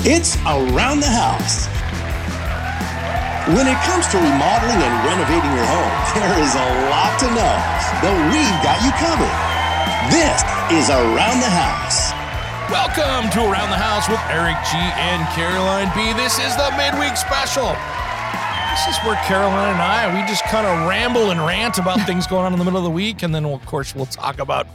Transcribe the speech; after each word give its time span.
It's 0.00 0.40
Around 0.48 1.04
the 1.04 1.12
House. 1.12 1.68
When 3.52 3.68
it 3.68 3.76
comes 3.84 4.08
to 4.08 4.16
remodeling 4.16 4.80
and 4.80 4.94
renovating 5.04 5.52
your 5.52 5.68
home, 5.68 5.92
there 6.16 6.40
is 6.40 6.56
a 6.56 6.68
lot 6.88 7.20
to 7.20 7.28
know, 7.28 7.56
but 8.00 8.14
we've 8.32 8.58
got 8.64 8.80
you 8.80 8.96
covered. 8.96 9.36
This 10.08 10.40
is 10.72 10.88
Around 10.88 11.44
the 11.44 11.52
House. 11.52 12.16
Welcome 12.72 13.28
to 13.36 13.44
Around 13.44 13.68
the 13.68 13.76
House 13.76 14.08
with 14.08 14.24
Eric 14.32 14.56
G 14.72 14.80
and 14.80 15.20
Caroline 15.36 15.92
B. 15.92 16.16
This 16.16 16.40
is 16.40 16.56
the 16.56 16.72
midweek 16.80 17.20
special. 17.20 17.76
This 18.72 18.96
is 18.96 18.96
where 19.04 19.20
Caroline 19.28 19.76
and 19.76 19.82
I 19.84 20.08
we 20.16 20.26
just 20.26 20.44
kind 20.44 20.66
of 20.66 20.88
ramble 20.88 21.30
and 21.30 21.40
rant 21.40 21.76
about 21.76 22.00
things 22.06 22.26
going 22.26 22.46
on 22.46 22.54
in 22.54 22.58
the 22.58 22.64
middle 22.64 22.78
of 22.78 22.84
the 22.84 22.90
week, 22.90 23.22
and 23.22 23.34
then 23.34 23.44
of 23.44 23.66
course 23.66 23.94
we'll 23.94 24.06
talk 24.06 24.38
about 24.38 24.66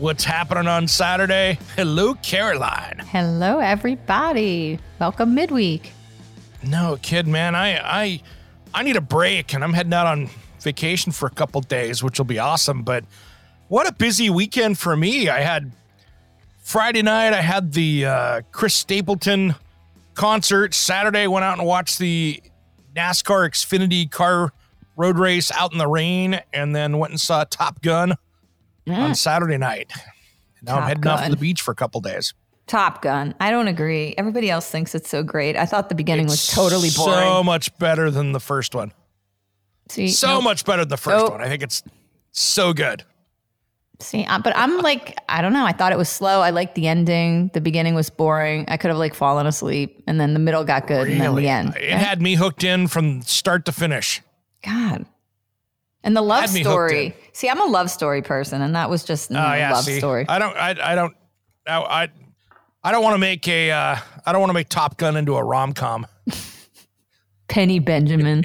what's 0.00 0.24
happening 0.24 0.66
on 0.66 0.88
Saturday. 0.88 1.58
Hello, 1.76 2.14
Caroline. 2.14 3.02
Hello, 3.06 3.58
everybody. 3.58 4.78
Welcome 4.98 5.34
midweek. 5.34 5.92
No 6.64 6.98
kid, 7.02 7.26
man. 7.26 7.54
I 7.54 7.78
I 7.78 8.22
I 8.74 8.82
need 8.82 8.96
a 8.96 9.02
break, 9.02 9.52
and 9.54 9.62
I'm 9.62 9.74
heading 9.74 9.92
out 9.92 10.06
on 10.06 10.30
vacation 10.60 11.12
for 11.12 11.26
a 11.26 11.30
couple 11.30 11.60
days, 11.60 12.02
which 12.02 12.18
will 12.18 12.24
be 12.24 12.38
awesome. 12.38 12.82
But 12.82 13.04
what 13.68 13.86
a 13.86 13.92
busy 13.92 14.30
weekend 14.30 14.78
for 14.78 14.96
me. 14.96 15.28
I 15.28 15.40
had 15.40 15.70
Friday 16.62 17.02
night. 17.02 17.34
I 17.34 17.42
had 17.42 17.72
the 17.72 18.06
uh, 18.06 18.40
Chris 18.52 18.74
Stapleton 18.74 19.54
concert. 20.14 20.74
Saturday, 20.74 21.26
went 21.26 21.44
out 21.44 21.58
and 21.58 21.66
watched 21.66 21.98
the 21.98 22.42
NASCAR 22.96 23.48
Xfinity 23.50 24.10
car 24.10 24.52
road 24.96 25.18
race 25.18 25.52
out 25.52 25.72
in 25.72 25.78
the 25.78 25.88
rain, 25.88 26.40
and 26.54 26.74
then 26.74 26.98
went 26.98 27.10
and 27.10 27.20
saw 27.20 27.44
Top 27.44 27.82
Gun 27.82 28.16
on 28.92 29.14
Saturday 29.14 29.58
night. 29.58 29.92
Now 30.62 30.74
I'm 30.74 30.80
Top 30.80 30.88
heading 30.88 31.06
off 31.06 31.24
to 31.24 31.30
the 31.30 31.36
beach 31.36 31.62
for 31.62 31.70
a 31.72 31.74
couple 31.74 32.00
days. 32.00 32.34
Top 32.66 33.02
Gun. 33.02 33.34
I 33.40 33.50
don't 33.50 33.66
agree. 33.66 34.14
Everybody 34.16 34.48
else 34.50 34.70
thinks 34.70 34.94
it's 34.94 35.08
so 35.10 35.22
great. 35.22 35.56
I 35.56 35.66
thought 35.66 35.88
the 35.88 35.94
beginning 35.94 36.26
was 36.26 36.46
totally 36.48 36.90
boring. 36.94 37.14
So 37.20 37.42
much 37.42 37.76
better 37.78 38.10
than 38.10 38.32
the 38.32 38.40
first 38.40 38.74
one. 38.74 38.92
see, 39.88 40.08
So 40.08 40.34
nope. 40.34 40.44
much 40.44 40.64
better 40.64 40.82
than 40.82 40.90
the 40.90 40.96
first 40.96 41.30
one. 41.30 41.40
I 41.40 41.48
think 41.48 41.62
it's 41.62 41.82
so 42.30 42.72
good. 42.72 43.04
See, 43.98 44.24
uh, 44.24 44.38
but 44.38 44.56
I'm 44.56 44.78
like, 44.78 45.18
I 45.28 45.42
don't 45.42 45.52
know. 45.52 45.64
I 45.66 45.72
thought 45.72 45.92
it 45.92 45.98
was 45.98 46.08
slow. 46.08 46.40
I 46.40 46.50
liked 46.50 46.74
the 46.74 46.86
ending. 46.86 47.50
The 47.52 47.60
beginning 47.60 47.94
was 47.94 48.08
boring. 48.08 48.64
I 48.68 48.76
could 48.76 48.88
have 48.88 48.96
like 48.98 49.14
fallen 49.14 49.46
asleep, 49.46 50.02
and 50.06 50.18
then 50.20 50.32
the 50.32 50.38
middle 50.40 50.64
got 50.64 50.86
good, 50.86 51.08
and 51.08 51.20
then 51.20 51.34
the 51.34 51.48
end. 51.48 51.76
It 51.76 51.90
had 51.90 52.22
me 52.22 52.34
hooked 52.34 52.64
in 52.64 52.86
from 52.86 53.20
start 53.22 53.64
to 53.66 53.72
finish. 53.72 54.22
God. 54.64 55.04
And 56.02 56.16
the 56.16 56.22
love 56.22 56.42
Had 56.42 56.52
me 56.52 56.60
hooked 56.60 56.72
story. 56.72 57.14
See, 57.32 57.48
I'm 57.48 57.60
a 57.60 57.66
love 57.66 57.90
story 57.90 58.22
person, 58.22 58.62
and 58.62 58.74
that 58.74 58.88
was 58.88 59.04
just 59.04 59.30
Oh 59.30 59.34
mm, 59.34 59.58
yeah, 59.58 59.72
love 59.72 59.84
see, 59.84 59.98
story. 59.98 60.24
I 60.28 60.38
don't, 60.38 60.56
I, 60.56 60.92
I 60.92 60.94
don't, 60.94 61.14
I, 61.66 61.78
I, 61.78 62.08
I 62.82 62.92
don't 62.92 63.02
want 63.02 63.14
to 63.14 63.18
make 63.18 63.46
a, 63.48 63.70
uh, 63.70 63.96
I 64.24 64.32
don't 64.32 64.40
want 64.40 64.50
to 64.50 64.54
make 64.54 64.68
Top 64.68 64.96
Gun 64.96 65.16
into 65.16 65.36
a 65.36 65.44
rom 65.44 65.72
com. 65.74 66.06
Penny 67.48 67.78
Benjamin. 67.80 68.44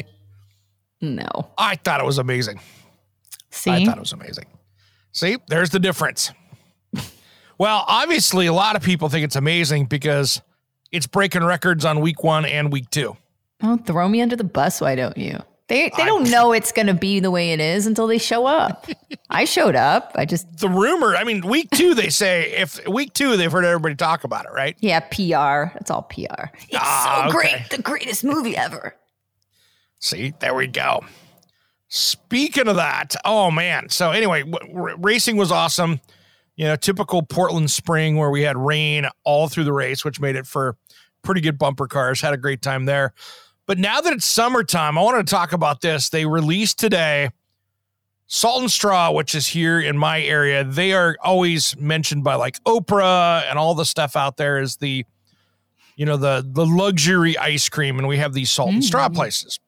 no. 1.01 1.27
I 1.57 1.75
thought 1.75 2.01
it 2.01 2.05
was 2.05 2.17
amazing. 2.17 2.59
See, 3.51 3.71
I 3.71 3.85
thought 3.85 3.97
it 3.97 4.01
was 4.01 4.13
amazing. 4.13 4.45
See, 5.13 5.37
there's 5.47 5.69
the 5.69 5.79
difference. 5.79 6.33
well, 7.57 7.85
obviously, 7.87 8.47
a 8.47 8.53
lot 8.53 8.75
of 8.75 8.81
people 8.81 9.07
think 9.07 9.23
it's 9.23 9.37
amazing 9.37 9.85
because 9.85 10.41
it's 10.91 11.07
breaking 11.07 11.43
records 11.43 11.85
on 11.85 12.01
week 12.01 12.21
one 12.21 12.45
and 12.45 12.71
week 12.71 12.89
two. 12.89 13.15
Don't 13.61 13.85
throw 13.85 14.09
me 14.09 14.21
under 14.21 14.35
the 14.35 14.43
bus, 14.43 14.81
why 14.81 14.95
don't 14.95 15.17
you? 15.17 15.39
They 15.67 15.89
they 15.97 16.03
I- 16.03 16.05
don't 16.05 16.29
know 16.31 16.51
it's 16.51 16.71
gonna 16.71 16.93
be 16.93 17.19
the 17.19 17.31
way 17.31 17.51
it 17.51 17.59
is 17.59 17.87
until 17.87 18.07
they 18.07 18.17
show 18.17 18.45
up. 18.45 18.87
I 19.29 19.45
showed 19.45 19.75
up. 19.75 20.11
I 20.15 20.25
just 20.25 20.59
The 20.59 20.69
rumor, 20.69 21.15
I 21.15 21.23
mean, 21.23 21.41
week 21.47 21.69
two, 21.71 21.93
they 21.95 22.09
say 22.09 22.51
if 22.51 22.87
week 22.87 23.13
two, 23.13 23.35
they've 23.37 23.51
heard 23.51 23.65
everybody 23.65 23.95
talk 23.95 24.23
about 24.23 24.45
it, 24.45 24.51
right? 24.53 24.75
yeah, 24.79 24.99
PR. 24.99 25.75
It's 25.79 25.89
all 25.89 26.03
PR. 26.03 26.49
It's 26.69 26.75
Ah, 26.75 27.27
so 27.31 27.37
okay. 27.37 27.49
great. 27.49 27.69
The 27.71 27.81
greatest 27.81 28.23
movie 28.23 28.55
ever. 28.55 28.95
See, 29.99 30.33
there 30.39 30.53
we 30.53 30.67
go. 30.67 31.03
Speaking 31.87 32.67
of 32.67 32.75
that, 32.77 33.15
oh 33.25 33.51
man. 33.51 33.89
So 33.89 34.11
anyway, 34.11 34.43
w- 34.43 34.95
racing 34.97 35.37
was 35.37 35.51
awesome. 35.51 36.01
You 36.55 36.65
know, 36.65 36.75
typical 36.75 37.21
Portland 37.21 37.69
spring 37.71 38.15
where 38.17 38.29
we 38.29 38.41
had 38.41 38.57
rain 38.57 39.07
all 39.23 39.47
through 39.47 39.65
the 39.65 39.73
race, 39.73 40.03
which 40.05 40.19
made 40.19 40.35
it 40.35 40.47
for 40.47 40.77
pretty 41.21 41.41
good 41.41 41.57
bumper 41.57 41.87
cars. 41.87 42.21
Had 42.21 42.33
a 42.33 42.37
great 42.37 42.61
time 42.61 42.85
there. 42.85 43.13
But 43.65 43.79
now 43.79 44.01
that 44.01 44.13
it's 44.13 44.25
summertime, 44.25 44.97
I 44.97 45.01
want 45.01 45.25
to 45.25 45.29
talk 45.29 45.53
about 45.53 45.81
this. 45.81 46.09
They 46.09 46.25
released 46.25 46.77
today 46.77 47.29
Salt 48.27 48.61
and 48.61 48.71
Straw, 48.71 49.11
which 49.11 49.35
is 49.35 49.47
here 49.47 49.79
in 49.79 49.97
my 49.97 50.21
area. 50.21 50.63
They 50.63 50.93
are 50.93 51.15
always 51.23 51.77
mentioned 51.77 52.23
by 52.23 52.35
like 52.35 52.61
Oprah 52.63 53.43
and 53.49 53.57
all 53.59 53.75
the 53.75 53.85
stuff 53.85 54.15
out 54.15 54.37
there 54.37 54.59
is 54.59 54.77
the, 54.77 55.05
you 55.95 56.05
know, 56.05 56.17
the 56.17 56.45
the 56.45 56.65
luxury 56.65 57.37
ice 57.37 57.69
cream, 57.69 57.99
and 57.99 58.07
we 58.07 58.17
have 58.17 58.33
these 58.33 58.51
salt 58.51 58.71
and 58.71 58.83
straw 58.83 59.09
places. 59.09 59.59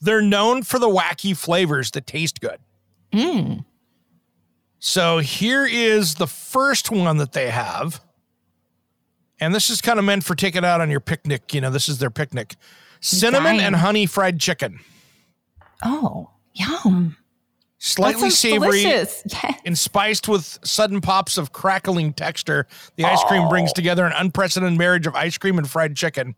They're 0.00 0.22
known 0.22 0.62
for 0.62 0.78
the 0.78 0.88
wacky 0.88 1.36
flavors 1.36 1.90
that 1.92 2.06
taste 2.06 2.40
good. 2.40 2.58
Mm. 3.12 3.64
So 4.78 5.18
here 5.18 5.66
is 5.66 6.16
the 6.16 6.26
first 6.26 6.90
one 6.90 7.16
that 7.16 7.32
they 7.32 7.50
have. 7.50 8.00
And 9.40 9.54
this 9.54 9.68
is 9.68 9.80
kind 9.80 9.98
of 9.98 10.04
meant 10.04 10.24
for 10.24 10.34
taking 10.34 10.64
out 10.64 10.80
on 10.80 10.90
your 10.90 11.00
picnic. 11.00 11.52
You 11.52 11.60
know, 11.60 11.70
this 11.70 11.88
is 11.88 11.98
their 11.98 12.10
picnic. 12.10 12.56
Cinnamon 13.00 13.56
dying. 13.56 13.60
and 13.60 13.76
honey 13.76 14.06
fried 14.06 14.40
chicken. 14.40 14.80
Oh, 15.84 16.30
yum. 16.54 17.16
Slightly 17.78 18.30
savory. 18.30 18.82
Yeah. 18.82 19.04
and 19.64 19.76
spiced 19.76 20.28
with 20.28 20.58
sudden 20.64 21.00
pops 21.00 21.38
of 21.38 21.52
crackling 21.52 22.14
texture. 22.14 22.66
The 22.96 23.04
ice 23.04 23.22
cream 23.24 23.48
brings 23.48 23.72
together 23.72 24.04
an 24.06 24.12
unprecedented 24.16 24.78
marriage 24.78 25.06
of 25.06 25.14
ice 25.14 25.36
cream 25.38 25.58
and 25.58 25.68
fried 25.68 25.94
chicken. 25.94 26.34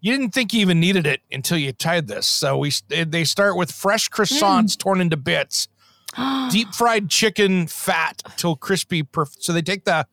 You 0.00 0.12
didn't 0.16 0.32
think 0.32 0.52
you 0.52 0.60
even 0.60 0.78
needed 0.78 1.06
it 1.06 1.20
until 1.32 1.58
you 1.58 1.72
tried 1.72 2.06
this. 2.08 2.26
So 2.26 2.58
we 2.58 2.72
they 2.88 3.24
start 3.24 3.56
with 3.56 3.72
fresh 3.72 4.08
croissants 4.10 4.76
torn 4.78 5.00
into 5.00 5.16
bits, 5.16 5.68
deep 6.50 6.68
fried 6.74 7.08
chicken 7.10 7.66
fat 7.66 8.22
till 8.36 8.54
crispy. 8.54 9.02
Perf- 9.02 9.36
so 9.40 9.52
they 9.52 9.62
take 9.62 9.84
the 9.84 10.06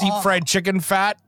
deep 0.00 0.14
fried 0.22 0.46
chicken 0.46 0.80
fat. 0.80 1.20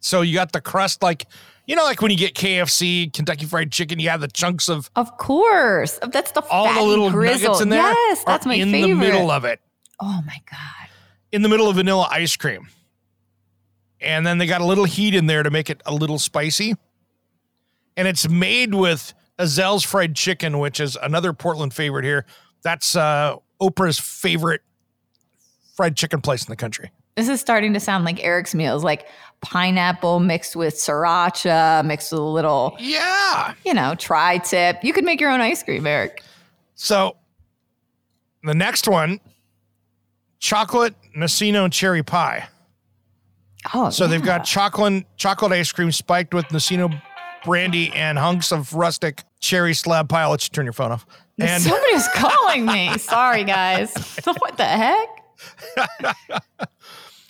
So 0.00 0.20
you 0.20 0.34
got 0.34 0.52
the 0.52 0.60
crust 0.60 1.02
like 1.02 1.26
you 1.66 1.76
know, 1.76 1.84
like 1.84 2.02
when 2.02 2.10
you 2.10 2.16
get 2.16 2.34
KFC, 2.34 3.12
Kentucky 3.12 3.46
Fried 3.46 3.70
Chicken, 3.72 3.98
you 4.00 4.08
have 4.08 4.20
the 4.20 4.28
chunks 4.28 4.68
of 4.68 4.90
Of 4.96 5.16
course. 5.16 5.98
That's 6.12 6.32
the 6.32 6.42
all 6.50 6.72
the 6.74 6.82
little 6.82 7.10
grizzle. 7.10 7.48
nuggets 7.48 7.62
in 7.62 7.68
there. 7.68 7.80
Yes, 7.82 8.24
that's 8.24 8.46
my 8.46 8.54
in 8.54 8.70
favorite. 8.70 8.90
In 8.92 8.98
the 8.98 9.04
middle 9.06 9.30
of 9.30 9.44
it. 9.44 9.60
oh 10.00 10.22
my 10.26 10.40
god. 10.50 10.88
in 11.30 11.42
the 11.42 11.48
middle 11.48 11.68
of 11.68 11.76
vanilla 11.76 12.08
ice 12.10 12.36
cream. 12.36 12.68
And 14.00 14.26
then 14.26 14.38
they 14.38 14.46
got 14.46 14.60
a 14.60 14.64
little 14.64 14.84
heat 14.84 15.14
in 15.14 15.26
there 15.26 15.42
to 15.44 15.50
make 15.50 15.70
it 15.70 15.80
a 15.86 15.94
little 15.94 16.18
spicy. 16.18 16.74
And 17.96 18.08
it's 18.08 18.28
made 18.28 18.74
with 18.74 19.14
Azel's 19.38 19.84
fried 19.84 20.16
chicken, 20.16 20.58
which 20.58 20.80
is 20.80 20.96
another 21.00 21.32
Portland 21.32 21.72
favorite 21.72 22.04
here. 22.04 22.26
That's 22.64 22.96
uh, 22.96 23.36
Oprah's 23.60 23.98
favorite 24.00 24.62
fried 25.76 25.96
chicken 25.96 26.20
place 26.20 26.42
in 26.44 26.50
the 26.50 26.56
country. 26.56 26.90
This 27.16 27.28
is 27.28 27.40
starting 27.40 27.74
to 27.74 27.80
sound 27.80 28.04
like 28.04 28.22
Eric's 28.24 28.54
meals, 28.54 28.82
like 28.82 29.06
pineapple 29.42 30.20
mixed 30.20 30.56
with 30.56 30.74
sriracha, 30.74 31.84
mixed 31.84 32.12
with 32.12 32.20
a 32.20 32.24
little, 32.24 32.76
Yeah. 32.78 33.54
you 33.64 33.74
know, 33.74 33.94
tri 33.96 34.38
tip. 34.38 34.82
You 34.82 34.92
could 34.92 35.04
make 35.04 35.20
your 35.20 35.30
own 35.30 35.40
ice 35.40 35.62
cream, 35.62 35.86
Eric. 35.86 36.22
So 36.74 37.16
the 38.44 38.54
next 38.54 38.88
one, 38.88 39.20
chocolate 40.38 40.94
Nocino 41.16 41.70
cherry 41.70 42.02
pie. 42.02 42.48
Oh, 43.74 43.90
So 43.90 44.06
they've 44.08 44.22
got 44.22 44.44
chocolate 44.44 45.04
chocolate 45.16 45.52
ice 45.52 45.70
cream 45.70 45.92
spiked 45.92 46.34
with 46.34 46.46
Nocino 46.46 47.00
brandy 47.44 47.92
and 47.92 48.18
hunks 48.18 48.50
of 48.52 48.72
rustic 48.74 49.22
cherry 49.40 49.74
slab 49.74 50.08
pie. 50.08 50.22
I'll 50.22 50.30
let 50.30 50.44
you 50.44 50.50
turn 50.50 50.64
your 50.66 50.72
phone 50.72 50.92
off. 50.92 51.06
And 51.38 51.62
Somebody's 51.64 52.08
calling 52.14 52.66
me. 52.66 52.96
Sorry, 52.98 53.44
guys. 53.44 53.92
what 54.24 54.56
the 54.56 54.64
heck? 54.64 55.08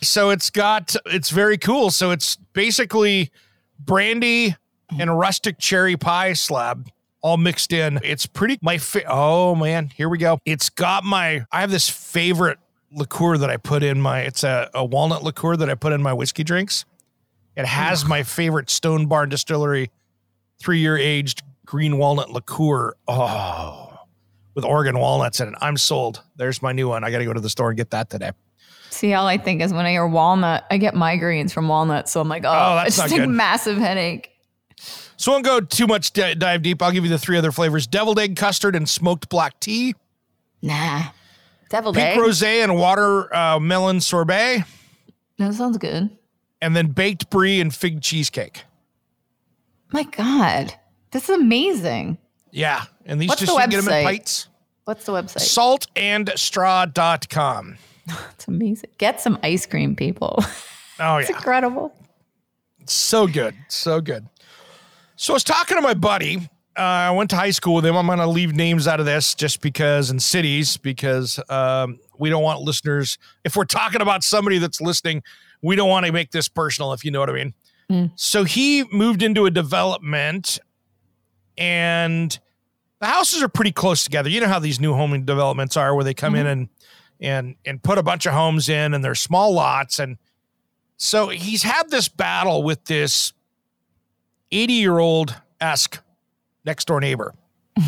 So 0.02 0.31
it's 0.31 0.50
got 0.50 0.94
it's 1.06 1.31
very 1.31 1.58
cool. 1.58 1.90
So 1.90 2.10
it's 2.10 2.37
basically 2.52 3.31
brandy, 3.78 4.56
and 4.99 5.08
a 5.10 5.12
rustic 5.12 5.58
cherry 5.58 5.96
pie 5.96 6.32
slab 6.32 6.90
all 7.22 7.37
mixed 7.37 7.72
in. 7.72 8.00
It's 8.02 8.26
pretty 8.26 8.58
my 8.62 8.78
fa- 8.78 9.04
oh 9.08 9.54
man, 9.54 9.88
here 9.88 10.08
we 10.08 10.19
go. 10.19 10.38
It's 10.44 10.69
got 10.69 11.04
my 11.04 11.44
I 11.52 11.60
have 11.60 11.70
this 11.70 11.88
favorite 11.88 12.58
liqueur 12.93 13.38
that 13.38 13.49
I 13.49 13.56
put 13.56 13.82
in 13.82 14.00
my 14.00 14.20
it's 14.20 14.44
a, 14.44 14.70
a 14.75 14.84
walnut 14.84 15.22
liqueur 15.22 15.56
that 15.56 15.70
I 15.70 15.75
put 15.75 15.93
in 15.93 16.02
my 16.02 16.12
whiskey 16.12 16.44
drinks. 16.44 16.84
It 17.56 17.66
has 17.66 18.05
my 18.05 18.22
favorite 18.22 18.70
Stone 18.70 19.06
Barn 19.06 19.28
Distillery 19.28 19.90
three 20.58 20.81
year 20.81 20.96
aged 20.96 21.43
green 21.64 21.98
walnut 21.98 22.31
liqueur. 22.31 22.94
Oh, 23.08 23.98
with 24.55 24.64
Oregon 24.64 24.98
walnuts 24.98 25.40
in 25.40 25.48
it. 25.48 25.55
I'm 25.60 25.76
sold. 25.76 26.22
There's 26.37 26.60
my 26.60 26.72
new 26.72 26.88
one. 26.88 27.05
I 27.05 27.10
got 27.10 27.19
to 27.19 27.25
go 27.25 27.32
to 27.32 27.40
the 27.40 27.50
store 27.50 27.70
and 27.70 27.76
get 27.76 27.90
that 27.90 28.10
today. 28.10 28.32
See, 28.92 29.14
all 29.14 29.26
I 29.26 29.38
think 29.38 29.62
is 29.62 29.72
when 29.72 29.86
I 29.86 29.90
hear 29.92 30.06
walnut, 30.06 30.64
I 30.70 30.76
get 30.76 30.94
migraines 30.94 31.50
from 31.52 31.66
walnuts. 31.68 32.12
So 32.12 32.20
I'm 32.20 32.28
like, 32.28 32.44
oh, 32.44 32.48
Oh, 32.50 32.74
that's 32.76 32.88
it's 32.90 32.98
not 32.98 33.08
just 33.08 33.20
a 33.22 33.26
massive 33.26 33.78
headache. 33.78 34.30
So 35.16 35.32
I 35.32 35.34
won't 35.36 35.44
go 35.44 35.60
too 35.60 35.86
much 35.86 36.12
di- 36.12 36.34
dive 36.34 36.62
deep. 36.62 36.82
I'll 36.82 36.90
give 36.92 37.04
you 37.04 37.10
the 37.10 37.18
three 37.18 37.38
other 37.38 37.52
flavors: 37.52 37.86
deviled 37.86 38.18
egg 38.18 38.36
custard 38.36 38.74
and 38.76 38.88
smoked 38.88 39.28
black 39.28 39.58
tea, 39.60 39.94
Nah. 40.60 41.04
Deviled 41.70 41.94
pink 41.94 42.08
egg. 42.08 42.18
rosé 42.18 42.62
and 42.62 42.76
watermelon 42.76 43.96
uh, 43.96 44.00
sorbet, 44.00 44.64
That 45.38 45.54
sounds 45.54 45.78
good. 45.78 46.10
and 46.60 46.76
then 46.76 46.88
baked 46.88 47.30
brie 47.30 47.60
and 47.60 47.72
fig 47.74 48.02
cheesecake. 48.02 48.64
My 49.92 50.02
God. 50.02 50.74
This 51.12 51.28
is 51.30 51.36
amazing. 51.38 52.18
Yeah, 52.50 52.84
and 53.06 53.20
these 53.20 53.28
What's 53.30 53.40
just 53.40 53.52
the 53.52 53.56
you 53.56 53.60
can 53.60 53.70
get 53.70 53.84
them 53.84 53.88
in 53.88 53.94
website? 53.94 54.04
pints. 54.04 54.48
What's 54.84 55.04
the 55.06 55.12
website? 55.12 55.86
Saltandstraw.com. 55.96 57.76
It's 58.34 58.49
amazing. 58.49 58.90
Get 58.99 59.20
some 59.20 59.38
ice 59.43 59.66
cream, 59.66 59.96
people. 59.96 60.38
Oh 61.00 61.16
It's 61.16 61.31
yeah, 61.31 61.37
incredible. 61.37 61.93
so 62.87 63.26
good, 63.26 63.54
so 63.69 64.00
good. 64.00 64.28
So 65.16 65.32
I 65.32 65.34
was 65.34 65.43
talking 65.43 65.76
to 65.76 65.81
my 65.81 65.94
buddy. 65.94 66.37
Uh, 66.78 66.81
I 66.82 67.10
went 67.10 67.31
to 67.31 67.37
high 67.37 67.50
school 67.50 67.75
with 67.76 67.87
him. 67.87 67.96
I'm 67.96 68.06
going 68.06 68.19
to 68.19 68.26
leave 68.26 68.54
names 68.54 68.87
out 68.87 69.00
of 69.00 69.06
this 69.06 69.34
just 69.34 69.62
because, 69.62 70.10
and 70.10 70.22
cities, 70.22 70.76
because 70.76 71.40
um, 71.49 71.99
we 72.19 72.28
don't 72.28 72.43
want 72.43 72.60
listeners. 72.60 73.19
If 73.43 73.56
we're 73.56 73.64
talking 73.64 74.00
about 74.02 74.22
somebody 74.22 74.58
that's 74.58 74.81
listening, 74.81 75.22
we 75.62 75.75
don't 75.76 75.88
want 75.88 76.06
to 76.06 76.12
make 76.12 76.31
this 76.31 76.46
personal, 76.46 76.93
if 76.93 77.05
you 77.05 77.10
know 77.10 77.20
what 77.20 77.31
I 77.31 77.32
mean. 77.32 77.55
Mm. 77.90 78.12
So 78.14 78.44
he 78.44 78.84
moved 78.93 79.22
into 79.22 79.46
a 79.46 79.50
development, 79.50 80.58
and 81.58 82.38
the 83.00 83.06
houses 83.06 83.43
are 83.43 83.48
pretty 83.48 83.72
close 83.72 84.05
together. 84.05 84.28
You 84.28 84.40
know 84.40 84.48
how 84.48 84.58
these 84.58 84.78
new 84.78 84.94
home 84.94 85.25
developments 85.25 85.76
are, 85.76 85.94
where 85.94 86.05
they 86.05 86.14
come 86.14 86.34
in 86.34 86.46
and 86.46 86.69
and 87.22 87.54
and 87.64 87.82
put 87.82 87.96
a 87.96 88.02
bunch 88.02 88.26
of 88.26 88.34
homes 88.34 88.69
in, 88.69 88.92
and 88.92 89.02
they're 89.02 89.14
small 89.14 89.54
lots, 89.54 89.98
and 89.98 90.19
so 90.96 91.28
he's 91.28 91.62
had 91.62 91.90
this 91.90 92.08
battle 92.08 92.62
with 92.62 92.84
this 92.84 93.32
80 94.50 94.72
year 94.74 94.98
old 94.98 95.34
esque 95.60 96.02
next 96.64 96.86
door 96.86 97.00
neighbor. 97.00 97.34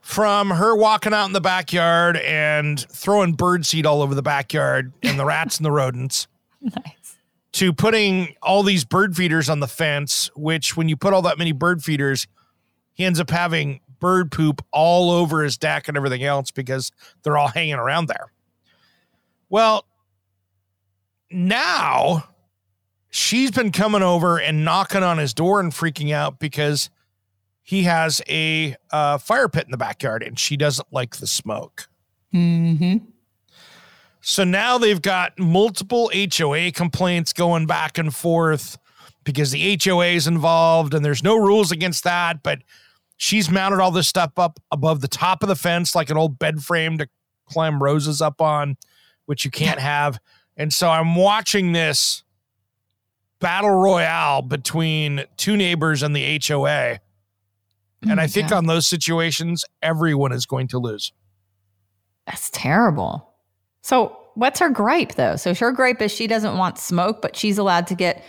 From 0.00 0.50
her 0.50 0.74
walking 0.76 1.14
out 1.14 1.26
in 1.26 1.32
the 1.32 1.40
backyard 1.40 2.16
and 2.16 2.78
throwing 2.90 3.32
bird 3.34 3.64
seed 3.64 3.86
all 3.86 4.02
over 4.02 4.14
the 4.14 4.22
backyard 4.22 4.92
and 5.02 5.18
the 5.18 5.24
rats 5.24 5.58
and 5.58 5.64
the 5.64 5.70
rodents 5.70 6.26
Nice. 6.60 7.16
to 7.52 7.72
putting 7.72 8.34
all 8.42 8.62
these 8.62 8.84
bird 8.84 9.16
feeders 9.16 9.48
on 9.48 9.60
the 9.60 9.68
fence, 9.68 10.28
which 10.34 10.76
when 10.76 10.88
you 10.88 10.96
put 10.96 11.14
all 11.14 11.22
that 11.22 11.38
many 11.38 11.52
bird 11.52 11.82
feeders, 11.84 12.26
he 12.94 13.04
ends 13.04 13.20
up 13.20 13.30
having 13.30 13.80
bird 14.02 14.32
poop 14.32 14.62
all 14.72 15.12
over 15.12 15.44
his 15.44 15.56
deck 15.56 15.86
and 15.86 15.96
everything 15.96 16.24
else 16.24 16.50
because 16.50 16.90
they're 17.22 17.38
all 17.38 17.46
hanging 17.46 17.74
around 17.74 18.08
there. 18.08 18.32
Well, 19.48 19.86
now 21.30 22.24
she's 23.10 23.52
been 23.52 23.70
coming 23.70 24.02
over 24.02 24.40
and 24.40 24.64
knocking 24.64 25.04
on 25.04 25.18
his 25.18 25.32
door 25.32 25.60
and 25.60 25.70
freaking 25.70 26.12
out 26.12 26.40
because 26.40 26.90
he 27.62 27.84
has 27.84 28.20
a 28.28 28.74
uh, 28.90 29.18
fire 29.18 29.48
pit 29.48 29.66
in 29.66 29.70
the 29.70 29.76
backyard 29.76 30.24
and 30.24 30.36
she 30.36 30.56
doesn't 30.56 30.92
like 30.92 31.16
the 31.16 31.26
smoke. 31.28 31.88
Mm-hmm. 32.34 33.06
So 34.20 34.42
now 34.42 34.78
they've 34.78 35.00
got 35.00 35.38
multiple 35.38 36.10
HOA 36.12 36.72
complaints 36.72 37.32
going 37.32 37.66
back 37.66 37.98
and 37.98 38.12
forth 38.12 38.78
because 39.22 39.52
the 39.52 39.78
HOA 39.80 40.06
is 40.06 40.26
involved 40.26 40.92
and 40.92 41.04
there's 41.04 41.22
no 41.22 41.36
rules 41.36 41.70
against 41.70 42.02
that. 42.02 42.42
But 42.42 42.62
she's 43.22 43.48
mounted 43.48 43.78
all 43.78 43.92
this 43.92 44.08
stuff 44.08 44.32
up 44.36 44.58
above 44.72 45.00
the 45.00 45.06
top 45.06 45.44
of 45.44 45.48
the 45.48 45.54
fence 45.54 45.94
like 45.94 46.10
an 46.10 46.16
old 46.16 46.40
bed 46.40 46.60
frame 46.60 46.98
to 46.98 47.06
climb 47.46 47.80
roses 47.80 48.20
up 48.20 48.40
on, 48.40 48.76
which 49.26 49.44
you 49.44 49.50
can't 49.50 49.78
have. 49.78 50.18
And 50.56 50.74
so 50.74 50.90
I'm 50.90 51.14
watching 51.14 51.70
this 51.70 52.24
battle 53.38 53.70
royale 53.70 54.42
between 54.42 55.24
two 55.36 55.56
neighbors 55.56 56.02
and 56.02 56.16
the 56.16 56.40
HOA. 56.44 56.98
And 58.02 58.20
I 58.20 58.26
mm, 58.26 58.32
think 58.32 58.50
on 58.50 58.66
those 58.66 58.88
situations, 58.88 59.64
everyone 59.80 60.32
is 60.32 60.44
going 60.44 60.66
to 60.68 60.80
lose. 60.80 61.12
That's 62.26 62.50
terrible. 62.50 63.32
So, 63.82 64.18
what's 64.34 64.58
her 64.58 64.68
gripe 64.68 65.14
though? 65.14 65.36
So, 65.36 65.54
her 65.54 65.70
gripe 65.70 66.02
is 66.02 66.10
she 66.10 66.26
doesn't 66.26 66.58
want 66.58 66.78
smoke, 66.78 67.22
but 67.22 67.36
she's 67.36 67.58
allowed 67.58 67.86
to 67.86 67.94
get 67.94 68.24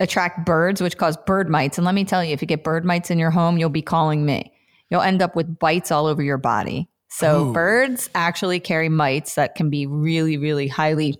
attract 0.00 0.44
birds, 0.46 0.80
which 0.80 0.96
cause 0.96 1.16
bird 1.26 1.48
mites. 1.48 1.78
And 1.78 1.84
let 1.84 1.94
me 1.94 2.04
tell 2.04 2.24
you, 2.24 2.32
if 2.32 2.42
you 2.42 2.46
get 2.46 2.64
bird 2.64 2.84
mites 2.84 3.10
in 3.10 3.18
your 3.18 3.30
home, 3.30 3.58
you'll 3.58 3.70
be 3.70 3.82
calling 3.82 4.24
me. 4.24 4.52
You'll 4.90 5.02
end 5.02 5.22
up 5.22 5.36
with 5.36 5.58
bites 5.58 5.90
all 5.90 6.06
over 6.06 6.22
your 6.22 6.38
body. 6.38 6.88
So, 7.08 7.48
Ooh. 7.48 7.52
birds 7.52 8.08
actually 8.14 8.60
carry 8.60 8.88
mites 8.88 9.34
that 9.34 9.54
can 9.54 9.70
be 9.70 9.86
really, 9.86 10.38
really 10.38 10.68
highly 10.68 11.18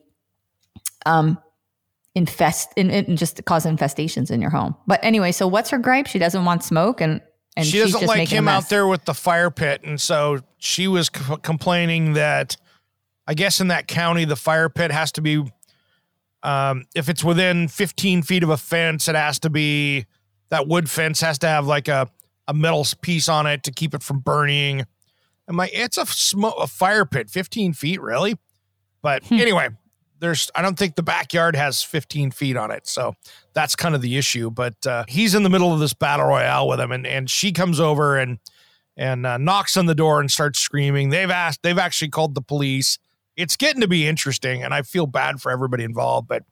um 1.05 1.39
infest 2.15 2.69
and, 2.77 2.91
and 2.93 3.17
just 3.17 3.43
cause 3.45 3.65
infestations 3.65 4.31
in 4.31 4.41
your 4.41 4.51
home. 4.51 4.77
But 4.87 5.03
anyway, 5.03 5.33
so 5.33 5.47
what's 5.49 5.71
her 5.71 5.79
gripe? 5.79 6.07
She 6.07 6.19
doesn't 6.19 6.45
want 6.45 6.63
smoke 6.63 7.01
and 7.01 7.21
and 7.57 7.67
she 7.67 7.81
she's 7.81 7.93
doesn't 7.93 8.09
like 8.09 8.29
him 8.29 8.49
out 8.49 8.69
there 8.69 8.87
with 8.87 9.05
the 9.05 9.15
fire 9.15 9.51
pit 9.51 9.83
and 9.85 10.01
so 10.01 10.41
she 10.59 10.89
was 10.89 11.11
c- 11.15 11.37
complaining 11.43 12.15
that 12.15 12.57
i 13.27 13.35
guess 13.35 13.61
in 13.61 13.69
that 13.69 13.87
county 13.87 14.25
the 14.25 14.37
fire 14.37 14.69
pit 14.69 14.91
has 14.91 15.13
to 15.13 15.21
be 15.21 15.45
um, 16.43 16.85
if 16.95 17.09
it's 17.09 17.23
within 17.25 17.69
15 17.69 18.23
feet 18.23 18.43
of 18.43 18.51
a 18.51 18.57
fence 18.57 19.09
it 19.09 19.15
has 19.15 19.39
to 19.41 19.51
be 19.51 20.07
that 20.51 20.67
wood 20.69 20.91
fence 20.91 21.21
has 21.21 21.39
to 21.39 21.47
have 21.49 21.67
like 21.67 21.89
a, 21.89 22.09
a 22.49 22.55
metal 22.55 22.87
piece 23.01 23.29
on 23.29 23.47
it 23.47 23.63
to 23.65 23.71
keep 23.73 23.95
it 23.95 24.03
from 24.03 24.19
burning. 24.21 24.85
I'm 25.49 25.57
like 25.57 25.71
it's 25.73 25.99
a 25.99 26.07
smoke 26.07 26.55
a 26.61 26.67
fire 26.67 27.05
pit 27.05 27.31
15 27.31 27.73
feet 27.73 28.01
really? 28.01 28.37
But 29.03 29.25
Hmm. 29.25 29.35
anyway 29.41 29.69
there's 30.21 30.51
i 30.55 30.63
don't 30.63 30.79
think 30.79 30.95
the 30.95 31.03
backyard 31.03 31.57
has 31.57 31.83
15 31.83 32.31
feet 32.31 32.57
on 32.57 32.71
it 32.71 32.87
so 32.87 33.17
that's 33.55 33.75
kind 33.75 33.93
of 33.97 34.03
the 34.03 34.17
issue 34.17 34.51
but 34.53 34.87
uh, 34.87 35.05
he's 35.09 35.35
in 35.35 35.43
the 35.43 35.51
middle 35.51 35.73
of 35.75 35.81
this 35.81 35.93
battle 35.95 36.27
royale 36.27 36.69
with 36.69 36.79
him 36.79 36.93
and, 36.93 37.05
and 37.09 37.29
she 37.29 37.51
comes 37.51 37.81
over 37.81 38.17
and 38.17 38.39
and 38.97 39.27
uh, 39.27 39.37
knocks 39.39 39.77
on 39.77 39.87
the 39.87 39.95
door 39.95 40.21
and 40.21 40.31
starts 40.31 40.59
screaming. 40.59 41.09
They've 41.09 41.31
asked 41.31 41.63
they've 41.63 41.79
actually 41.79 42.11
called 42.11 42.35
the 42.35 42.43
police 42.43 42.99
it's 43.37 43.57
getting 43.57 43.81
to 43.81 43.89
be 43.89 44.07
interesting 44.07 44.63
and 44.63 44.73
i 44.75 44.83
feel 44.83 45.07
bad 45.07 45.41
for 45.41 45.51
everybody 45.51 45.85
involved 45.85 46.29
but 46.29 46.43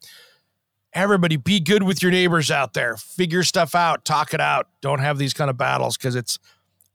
everybody 0.92 1.36
be 1.36 1.60
good 1.60 1.82
with 1.82 2.02
your 2.02 2.10
neighbors 2.10 2.50
out 2.50 2.72
there 2.74 2.96
figure 2.96 3.42
stuff 3.42 3.74
out 3.74 4.04
talk 4.04 4.34
it 4.34 4.40
out 4.40 4.68
don't 4.80 5.00
have 5.00 5.18
these 5.18 5.32
kind 5.34 5.50
of 5.50 5.56
battles 5.56 5.96
because 5.96 6.16
it's 6.16 6.38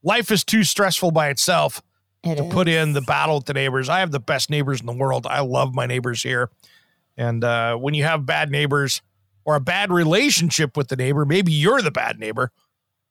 life 0.04 0.32
is 0.32 0.44
too 0.44 0.64
stressful 0.64 1.12
by 1.12 1.30
itself 1.30 1.82
It 2.24 2.36
to 2.36 2.46
is. 2.46 2.54
put 2.54 2.68
in 2.68 2.94
the 2.94 3.02
battle 3.02 3.36
with 3.38 3.46
the 3.46 3.54
neighbors. 3.54 3.88
I 3.90 4.00
have 4.00 4.12
the 4.12 4.20
best 4.20 4.50
neighbors 4.50 4.80
in 4.80 4.86
the 4.86 4.94
world. 4.94 5.26
I 5.26 5.40
love 5.42 5.74
my 5.74 5.86
neighbors 5.88 6.22
here. 6.22 6.50
And 7.18 7.44
uh, 7.44 7.78
when 7.78 7.94
you 7.94 8.04
have 8.04 8.26
bad 8.26 8.52
neighbors 8.52 9.02
or 9.46 9.56
a 9.56 9.60
bad 9.60 9.92
relationship 9.92 10.76
with 10.78 10.90
the 10.90 10.96
neighbor, 10.96 11.26
maybe 11.26 11.52
you're 11.52 11.82
the 11.82 11.90
bad 11.92 12.20
neighbor, 12.20 12.52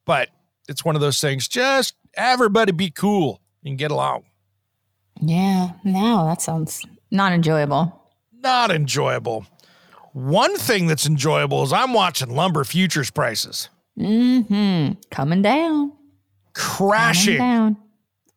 but 0.05 0.29
it's 0.69 0.85
one 0.85 0.95
of 0.95 1.01
those 1.01 1.21
things. 1.21 1.49
Just 1.49 1.95
everybody 2.15 2.71
be 2.73 2.91
cool 2.91 3.41
and 3.65 3.79
get 3.79 3.91
along. 3.91 4.25
Yeah, 5.21 5.71
no, 5.85 6.27
that 6.27 6.43
sounds 6.43 6.85
not 7.11 7.33
enjoyable. 7.33 8.01
Not 8.43 8.71
enjoyable. 8.71 9.47
One 10.13 10.57
thing 10.57 10.87
that's 10.87 11.07
enjoyable 11.07 11.63
is 11.63 11.73
I'm 11.73 11.93
watching 11.93 12.35
lumber 12.35 12.65
futures 12.65 13.11
prices 13.11 13.69
Mm-hmm. 13.99 14.93
Coming 15.13 15.43
down. 15.43 15.93
Coming 15.93 15.93
crashing. 16.53 17.39
down. 17.39 17.77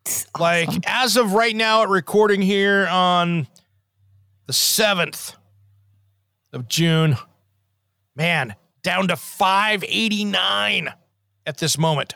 It's 0.05 0.25
Like 0.39 0.69
as 0.87 1.17
of 1.17 1.33
right 1.33 1.55
now, 1.55 1.81
at 1.81 1.89
recording 1.89 2.41
here 2.43 2.87
on 2.87 3.47
the 4.45 4.53
seventh 4.53 5.35
of 6.53 6.67
June, 6.67 7.17
man, 8.15 8.55
down 8.83 9.07
to 9.07 9.15
five 9.17 9.83
eighty 9.87 10.25
nine 10.25 10.93
at 11.47 11.57
this 11.57 11.77
moment. 11.77 12.13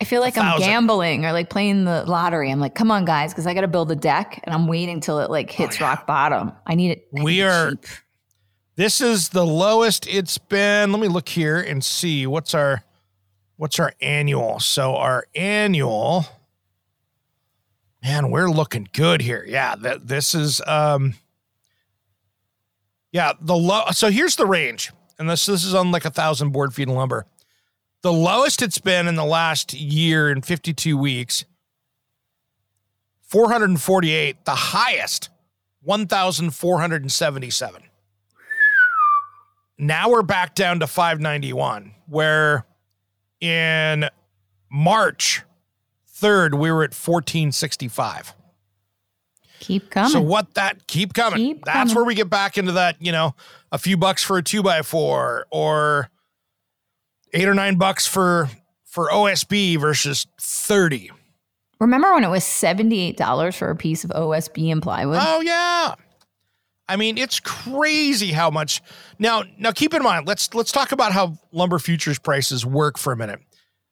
I 0.00 0.04
feel 0.04 0.20
like 0.20 0.36
I'm 0.36 0.58
gambling 0.58 1.24
or 1.24 1.32
like 1.32 1.48
playing 1.48 1.84
the 1.84 2.04
lottery. 2.04 2.50
I'm 2.50 2.60
like, 2.60 2.74
come 2.74 2.90
on, 2.90 3.04
guys, 3.06 3.32
because 3.32 3.46
I 3.46 3.54
got 3.54 3.62
to 3.62 3.68
build 3.68 3.90
a 3.90 3.96
deck, 3.96 4.40
and 4.44 4.54
I'm 4.54 4.66
waiting 4.66 5.00
till 5.00 5.20
it 5.20 5.30
like 5.30 5.50
hits 5.50 5.80
rock 5.80 6.06
bottom. 6.06 6.52
I 6.66 6.74
need 6.74 6.90
it. 6.90 7.08
I 7.18 7.22
We 7.22 7.32
need 7.36 7.42
are- 7.42 7.70
cheap. 7.70 7.84
This 8.76 9.00
is 9.00 9.30
the 9.30 9.46
lowest 9.46 10.06
it's 10.06 10.36
been. 10.36 10.92
Let 10.92 11.00
me 11.00 11.08
look 11.08 11.30
here 11.30 11.58
and 11.58 11.82
see 11.82 12.26
what's 12.26 12.52
our 12.52 12.84
what's 13.56 13.78
our 13.80 13.94
annual. 14.02 14.60
So 14.60 14.96
our 14.96 15.26
annual, 15.34 16.26
man, 18.02 18.30
we're 18.30 18.50
looking 18.50 18.86
good 18.92 19.22
here. 19.22 19.46
Yeah, 19.48 19.76
that 19.76 20.08
this 20.08 20.34
is 20.34 20.60
um, 20.66 21.14
yeah 23.12 23.32
the 23.40 23.56
low. 23.56 23.84
So 23.92 24.10
here's 24.10 24.36
the 24.36 24.44
range, 24.44 24.92
and 25.18 25.30
this 25.30 25.46
this 25.46 25.64
is 25.64 25.72
on 25.74 25.90
like 25.90 26.04
a 26.04 26.10
thousand 26.10 26.50
board 26.50 26.74
feet 26.74 26.88
of 26.88 26.94
lumber. 26.96 27.24
The 28.06 28.12
lowest 28.12 28.62
it's 28.62 28.78
been 28.78 29.08
in 29.08 29.16
the 29.16 29.24
last 29.24 29.74
year 29.74 30.30
in 30.30 30.40
52 30.40 30.96
weeks, 30.96 31.44
448. 33.22 34.44
The 34.44 34.54
highest, 34.54 35.30
1,477. 35.82 37.82
Now 39.78 40.08
we're 40.08 40.22
back 40.22 40.54
down 40.54 40.78
to 40.78 40.86
591, 40.86 41.96
where 42.06 42.64
in 43.40 44.08
March 44.70 45.42
3rd, 46.08 46.60
we 46.60 46.70
were 46.70 46.84
at 46.84 46.94
1465. 46.94 48.34
Keep 49.58 49.90
coming. 49.90 50.12
So 50.12 50.20
what 50.20 50.54
that 50.54 50.86
keep 50.86 51.12
coming. 51.12 51.38
Keep 51.38 51.64
That's 51.64 51.76
coming. 51.76 51.94
where 51.96 52.04
we 52.04 52.14
get 52.14 52.30
back 52.30 52.56
into 52.56 52.70
that, 52.70 53.02
you 53.02 53.10
know, 53.10 53.34
a 53.72 53.78
few 53.78 53.96
bucks 53.96 54.22
for 54.22 54.38
a 54.38 54.44
two 54.44 54.62
by 54.62 54.82
four 54.82 55.48
or 55.50 56.08
eight 57.36 57.46
or 57.46 57.54
nine 57.54 57.76
bucks 57.76 58.06
for 58.06 58.48
for 58.84 59.10
OSB 59.10 59.78
versus 59.78 60.26
30. 60.40 61.10
Remember 61.78 62.14
when 62.14 62.24
it 62.24 62.30
was 62.30 62.42
$78 62.42 63.54
for 63.54 63.68
a 63.68 63.76
piece 63.76 64.04
of 64.04 64.10
OSB 64.10 64.72
and 64.72 64.80
plywood? 64.80 65.18
Oh 65.20 65.42
yeah. 65.42 65.94
I 66.88 66.96
mean, 66.96 67.18
it's 67.18 67.38
crazy 67.40 68.32
how 68.32 68.50
much 68.50 68.80
now 69.18 69.44
now 69.58 69.72
keep 69.72 69.92
in 69.92 70.02
mind, 70.02 70.26
let's 70.26 70.52
let's 70.54 70.72
talk 70.72 70.92
about 70.92 71.12
how 71.12 71.38
lumber 71.52 71.78
futures 71.78 72.18
prices 72.18 72.64
work 72.64 72.96
for 72.96 73.12
a 73.12 73.16
minute. 73.16 73.40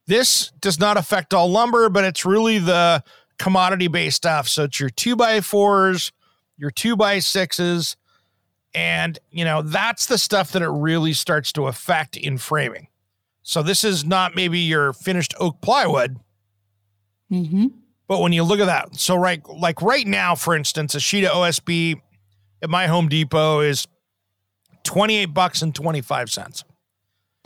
This 0.07 0.53
does 0.61 0.81
not 0.81 0.97
affect 0.97 1.35
all 1.35 1.51
lumber, 1.51 1.89
but 1.89 2.05
it's 2.05 2.25
really 2.25 2.59
the 2.59 3.03
commodity 3.39 3.89
based 3.89 4.17
stuff. 4.17 4.49
So 4.49 4.65
it's 4.65 4.81
your 4.81 4.91
two 4.91 5.17
by 5.17 5.41
fours, 5.43 6.13
your 6.57 6.71
two 6.71 6.97
by 6.97 7.19
sixes, 7.19 7.97
and 8.75 9.19
you 9.31 9.45
know, 9.45 9.61
that's 9.61 10.07
the 10.07 10.19
stuff 10.19 10.53
that 10.53 10.63
it 10.63 10.69
really 10.71 11.13
starts 11.13 11.53
to 11.53 11.67
affect 11.67 12.17
in 12.17 12.39
framing. 12.39 12.89
So 13.45 13.63
this 13.63 13.85
is 13.85 14.05
not 14.07 14.35
maybe 14.35 14.59
your 14.59 14.95
finished 14.95 15.35
oak 15.39 15.61
plywood, 15.61 16.19
mm-hmm. 17.31 17.67
but 18.09 18.21
when 18.21 18.33
you 18.33 18.43
look 18.43 18.59
at 18.59 18.67
that, 18.67 18.97
so 18.97 19.15
right, 19.17 19.47
like 19.47 19.83
right 19.83 20.07
now, 20.07 20.35
for 20.35 20.57
instance, 20.57 20.95
a 20.95 21.01
sheet 21.01 21.25
of 21.27 21.33
OSB 21.33 22.01
at 22.63 22.71
my 22.71 22.87
Home 22.87 23.07
Depot 23.07 23.61
is 23.61 23.87
twenty 24.83 25.19
eight 25.19 25.35
bucks 25.35 25.61
and 25.61 25.75
twenty 25.75 26.01
five 26.01 26.31
cents. 26.31 26.65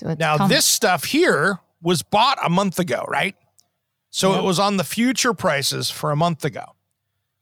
So 0.00 0.14
Now 0.14 0.46
this 0.46 0.64
stuff 0.64 1.02
here 1.02 1.58
was 1.82 2.02
bought 2.02 2.38
a 2.44 2.48
month 2.48 2.78
ago, 2.78 3.04
right? 3.08 3.34
So 4.10 4.30
Yep. 4.30 4.38
it 4.38 4.44
was 4.44 4.60
on 4.60 4.76
the 4.76 4.84
future 4.84 5.34
prices 5.34 5.90
for 5.90 6.12
a 6.12 6.16
month 6.16 6.44
ago. 6.44 6.76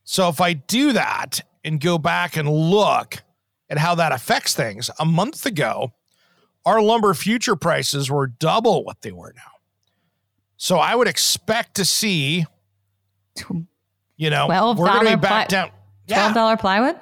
So 0.04 0.30
if 0.30 0.40
I 0.40 0.54
do 0.54 0.94
that 0.94 1.40
and 1.62 1.78
go 1.78 1.98
back 1.98 2.36
and 2.38 2.48
look 2.48 3.22
at 3.68 3.76
how 3.76 3.94
that 3.96 4.12
affects 4.12 4.54
things, 4.54 4.88
a 4.98 5.04
month 5.04 5.44
ago, 5.44 5.92
our 6.66 6.82
lumber 6.82 7.14
future 7.14 7.56
prices 7.56 8.10
were 8.10 8.26
double 8.26 8.84
what 8.84 9.00
they 9.00 9.12
were 9.12 9.32
now. 9.34 9.42
So 10.58 10.76
I 10.78 10.94
would 10.94 11.08
expect 11.08 11.76
to 11.76 11.84
see, 11.86 12.44
you 14.16 14.30
know, 14.30 14.48
$12 14.48 14.76
we're 14.76 14.86
going 14.88 15.06
to 15.06 15.16
be 15.16 15.20
back 15.20 15.48
ply- 15.48 15.58
down. 15.58 15.70
Yeah, 16.06 16.32
$12 16.32 16.60
plywood? 16.60 16.96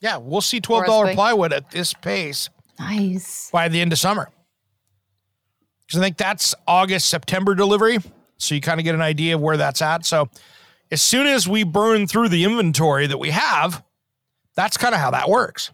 yeah, 0.00 0.16
we'll 0.16 0.40
see 0.40 0.60
twelve 0.60 0.86
dollar 0.86 1.12
plywood 1.14 1.52
at 1.52 1.70
this 1.70 1.92
pace 1.94 2.48
Nice. 2.78 3.50
by 3.50 3.68
the 3.68 3.80
end 3.80 3.92
of 3.92 3.98
summer. 3.98 4.28
Because 5.86 6.00
I 6.00 6.04
think 6.04 6.16
that's 6.16 6.54
August, 6.66 7.08
September 7.08 7.54
delivery. 7.54 7.98
So 8.36 8.54
you 8.54 8.60
kind 8.60 8.78
of 8.78 8.84
get 8.84 8.94
an 8.94 9.00
idea 9.00 9.34
of 9.34 9.40
where 9.40 9.56
that's 9.56 9.82
at. 9.82 10.04
So 10.06 10.28
as 10.92 11.02
soon 11.02 11.26
as 11.26 11.48
we 11.48 11.64
burn 11.64 12.06
through 12.06 12.28
the 12.28 12.44
inventory 12.44 13.06
that 13.08 13.18
we 13.18 13.30
have, 13.30 13.82
that's 14.54 14.76
kind 14.76 14.94
of 14.94 15.00
how 15.00 15.10
that 15.12 15.28
works. 15.28 15.70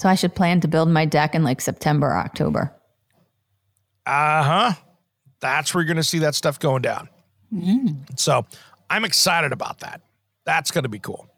So 0.00 0.08
I 0.08 0.14
should 0.14 0.34
plan 0.34 0.60
to 0.60 0.68
build 0.68 0.88
my 0.88 1.04
deck 1.04 1.34
in 1.34 1.44
like 1.44 1.60
September, 1.60 2.08
or 2.08 2.16
October. 2.16 2.74
Uh 4.06 4.42
huh. 4.42 4.72
That's 5.40 5.74
where 5.74 5.82
you're 5.82 5.88
going 5.88 5.96
to 5.98 6.02
see 6.02 6.20
that 6.20 6.34
stuff 6.34 6.58
going 6.58 6.82
down. 6.82 7.08
So 8.16 8.46
I'm 8.90 9.04
excited 9.04 9.52
about 9.52 9.80
that. 9.80 10.00
That's 10.44 10.70
going 10.70 10.84
to 10.84 10.88
be 10.88 10.98
cool. 10.98 11.28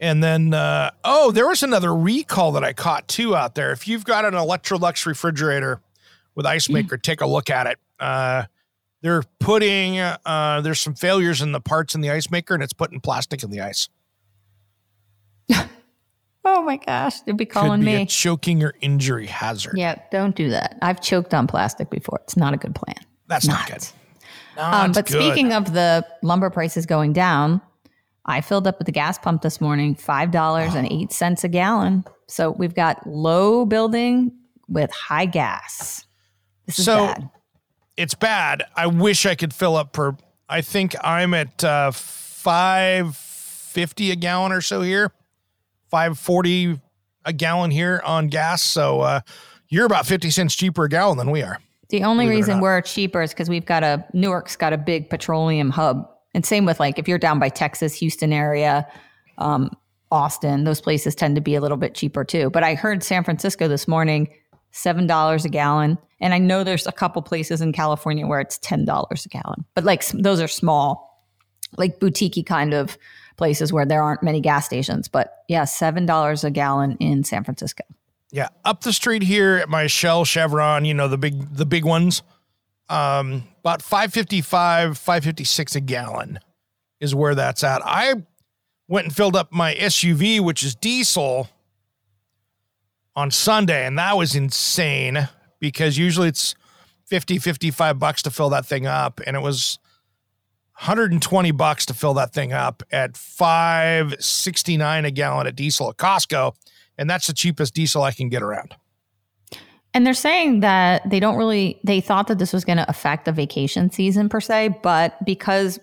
And 0.00 0.22
then, 0.22 0.54
uh, 0.54 0.92
oh, 1.04 1.32
there 1.32 1.46
was 1.48 1.62
another 1.62 1.94
recall 1.94 2.52
that 2.52 2.62
I 2.64 2.72
caught 2.72 3.08
too 3.08 3.34
out 3.34 3.56
there. 3.56 3.72
If 3.72 3.88
you've 3.88 4.04
got 4.04 4.24
an 4.24 4.34
Electrolux 4.34 5.06
refrigerator 5.06 5.80
with 6.34 6.46
ice 6.46 6.68
maker, 6.68 6.96
take 6.96 7.20
a 7.20 7.26
look 7.26 7.50
at 7.50 7.66
it. 7.66 7.78
Uh, 7.98 8.44
they're 9.02 9.24
putting, 9.40 9.98
uh, 9.98 10.60
there's 10.62 10.80
some 10.80 10.94
failures 10.94 11.42
in 11.42 11.50
the 11.52 11.60
parts 11.60 11.96
in 11.96 12.00
the 12.00 12.10
ice 12.10 12.30
maker 12.30 12.54
and 12.54 12.62
it's 12.62 12.72
putting 12.72 13.00
plastic 13.00 13.42
in 13.42 13.50
the 13.50 13.60
ice. 13.60 13.88
Oh 16.50 16.62
my 16.62 16.76
gosh. 16.76 17.20
They'd 17.20 17.36
be 17.36 17.44
Could 17.46 17.52
calling 17.54 17.80
be 17.82 17.94
a 17.94 17.98
me. 17.98 18.06
choking 18.06 18.62
or 18.62 18.74
injury 18.80 19.26
hazard. 19.26 19.74
Yeah, 19.76 19.96
don't 20.10 20.34
do 20.34 20.50
that. 20.50 20.78
I've 20.82 21.00
choked 21.00 21.34
on 21.34 21.46
plastic 21.46 21.90
before. 21.90 22.18
It's 22.24 22.36
not 22.36 22.54
a 22.54 22.56
good 22.56 22.74
plan. 22.74 22.96
That's 23.26 23.46
not, 23.46 23.68
Not. 23.68 23.68
good. 23.80 23.88
No, 24.56 24.62
Um, 24.64 24.92
but 24.92 25.06
good. 25.06 25.20
speaking 25.22 25.52
of 25.52 25.72
the 25.72 26.06
lumber 26.22 26.50
prices 26.50 26.86
going 26.86 27.12
down, 27.12 27.60
I 28.24 28.40
filled 28.40 28.66
up 28.66 28.76
at 28.80 28.86
the 28.86 28.92
gas 28.92 29.18
pump 29.18 29.42
this 29.42 29.60
morning, 29.60 29.94
five 29.94 30.30
dollars 30.30 30.74
and 30.74 30.90
eight 30.90 31.12
cents 31.12 31.44
a 31.44 31.48
gallon. 31.48 32.04
So 32.26 32.50
we've 32.50 32.74
got 32.74 33.06
low 33.06 33.64
building 33.66 34.32
with 34.68 34.90
high 34.90 35.26
gas. 35.26 36.04
This 36.66 36.78
is 36.78 36.84
So- 36.86 37.06
bad. 37.06 37.30
it's 37.96 38.14
bad. 38.14 38.64
I 38.76 38.86
wish 38.86 39.26
I 39.26 39.34
could 39.34 39.52
fill 39.54 39.76
up 39.76 39.92
per. 39.92 40.16
I 40.48 40.60
think 40.62 40.94
I'm 41.04 41.34
at 41.34 41.62
uh, 41.62 41.90
five 41.92 43.16
fifty 43.16 44.10
a 44.10 44.16
gallon 44.16 44.50
or 44.52 44.60
so 44.62 44.80
here, 44.82 45.12
five 45.90 46.18
forty 46.18 46.78
a 47.24 47.32
gallon 47.32 47.70
here 47.70 48.00
on 48.04 48.28
gas. 48.28 48.62
So 48.62 49.00
uh, 49.00 49.20
you're 49.68 49.86
about 49.86 50.06
fifty 50.06 50.30
cents 50.30 50.54
cheaper 50.54 50.84
a 50.84 50.88
gallon 50.88 51.18
than 51.18 51.30
we 51.30 51.42
are. 51.42 51.58
The 51.90 52.04
only 52.04 52.26
believe 52.26 52.32
it 52.32 52.34
or 52.34 52.38
reason 52.38 52.60
we're 52.60 52.80
cheaper 52.82 53.22
is 53.22 53.30
because 53.30 53.48
we've 53.48 53.66
got 53.66 53.82
a 53.82 54.04
Newark's 54.12 54.56
got 54.56 54.72
a 54.72 54.78
big 54.78 55.08
petroleum 55.08 55.70
hub, 55.70 56.08
and 56.34 56.44
same 56.44 56.64
with 56.64 56.78
like 56.80 56.98
if 56.98 57.08
you're 57.08 57.18
down 57.18 57.38
by 57.38 57.48
Texas, 57.48 57.94
Houston 57.94 58.32
area, 58.32 58.86
um, 59.38 59.70
Austin, 60.10 60.64
those 60.64 60.80
places 60.80 61.14
tend 61.14 61.34
to 61.36 61.40
be 61.40 61.54
a 61.54 61.60
little 61.60 61.76
bit 61.76 61.94
cheaper 61.94 62.24
too. 62.24 62.50
But 62.50 62.62
I 62.62 62.74
heard 62.74 63.02
San 63.02 63.24
Francisco 63.24 63.68
this 63.68 63.88
morning, 63.88 64.28
seven 64.70 65.06
dollars 65.06 65.44
a 65.44 65.48
gallon, 65.48 65.98
and 66.20 66.34
I 66.34 66.38
know 66.38 66.62
there's 66.62 66.86
a 66.86 66.92
couple 66.92 67.22
places 67.22 67.60
in 67.60 67.72
California 67.72 68.26
where 68.26 68.40
it's 68.40 68.58
ten 68.58 68.84
dollars 68.84 69.24
a 69.24 69.28
gallon, 69.30 69.64
but 69.74 69.84
like 69.84 70.06
those 70.08 70.40
are 70.40 70.48
small, 70.48 71.26
like 71.78 72.00
boutique 72.00 72.46
kind 72.46 72.74
of 72.74 72.98
places 73.38 73.72
where 73.72 73.86
there 73.86 74.02
aren't 74.02 74.22
many 74.22 74.40
gas 74.40 74.66
stations. 74.66 75.08
But 75.08 75.44
yeah, 75.48 75.64
seven 75.64 76.04
dollars 76.04 76.44
a 76.44 76.50
gallon 76.50 76.96
in 77.00 77.24
San 77.24 77.44
Francisco. 77.44 77.84
Yeah, 78.30 78.48
up 78.64 78.82
the 78.82 78.92
street 78.92 79.22
here 79.22 79.56
at 79.56 79.70
my 79.70 79.86
Shell 79.86 80.26
Chevron, 80.26 80.84
you 80.84 80.92
know 80.92 81.08
the 81.08 81.16
big 81.16 81.54
the 81.54 81.64
big 81.64 81.84
ones, 81.84 82.22
um, 82.90 83.44
about 83.60 83.80
five 83.80 84.12
fifty 84.12 84.42
five, 84.42 84.98
five 84.98 85.24
fifty 85.24 85.44
six 85.44 85.74
a 85.74 85.80
gallon 85.80 86.38
is 87.00 87.14
where 87.14 87.34
that's 87.34 87.64
at. 87.64 87.80
I 87.84 88.14
went 88.88 89.06
and 89.06 89.16
filled 89.16 89.36
up 89.36 89.52
my 89.52 89.74
SUV, 89.74 90.40
which 90.40 90.62
is 90.62 90.74
diesel, 90.74 91.48
on 93.18 93.32
Sunday, 93.32 93.84
and 93.84 93.98
that 93.98 94.16
was 94.16 94.36
insane 94.36 95.28
because 95.58 95.98
usually 95.98 96.28
it's 96.28 96.54
50, 97.06 97.40
55 97.40 97.98
bucks 97.98 98.22
to 98.22 98.30
fill 98.30 98.50
that 98.50 98.64
thing 98.64 98.86
up, 98.86 99.20
and 99.26 99.34
it 99.34 99.40
was 99.40 99.80
120 100.78 101.50
bucks 101.52 101.86
to 101.86 101.94
fill 101.94 102.14
that 102.14 102.32
thing 102.32 102.52
up 102.52 102.82
at 102.92 103.16
569 103.16 105.04
a 105.04 105.10
gallon 105.10 105.46
at 105.46 105.56
diesel 105.56 105.90
at 105.90 105.96
Costco 105.96 106.54
and 106.98 107.08
that's 107.08 107.28
the 107.28 107.32
cheapest 107.32 107.74
diesel 107.74 108.02
I 108.02 108.10
can 108.10 108.28
get 108.28 108.42
around. 108.42 108.74
And 109.94 110.04
they're 110.04 110.14
saying 110.14 110.60
that 110.60 111.08
they 111.08 111.18
don't 111.18 111.36
really, 111.36 111.80
they 111.84 112.00
thought 112.00 112.26
that 112.26 112.38
this 112.38 112.52
was 112.52 112.64
going 112.64 112.76
to 112.76 112.88
affect 112.90 113.24
the 113.24 113.32
vacation 113.32 113.90
season 113.90 114.28
per 114.28 114.40
se, 114.40 114.80
but 114.82 115.16
because 115.24 115.78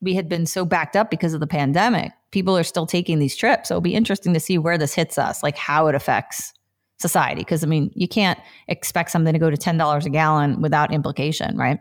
we 0.00 0.14
had 0.14 0.28
been 0.28 0.44
so 0.44 0.64
backed 0.64 0.96
up 0.96 1.10
because 1.10 1.32
of 1.32 1.40
the 1.40 1.46
pandemic, 1.46 2.12
people 2.30 2.56
are 2.56 2.64
still 2.64 2.86
taking 2.86 3.18
these 3.18 3.36
trips. 3.36 3.68
So 3.68 3.74
it'll 3.74 3.80
be 3.80 3.94
interesting 3.94 4.34
to 4.34 4.40
see 4.40 4.58
where 4.58 4.76
this 4.76 4.94
hits 4.94 5.16
us, 5.16 5.42
like 5.42 5.56
how 5.56 5.86
it 5.86 5.94
affects 5.94 6.52
society. 6.98 7.40
Because 7.40 7.64
I 7.64 7.66
mean, 7.66 7.90
you 7.94 8.06
can't 8.06 8.38
expect 8.68 9.10
something 9.10 9.32
to 9.32 9.38
go 9.38 9.50
to 9.50 9.56
$10 9.56 10.04
a 10.04 10.10
gallon 10.10 10.60
without 10.60 10.92
implication, 10.92 11.56
right? 11.56 11.78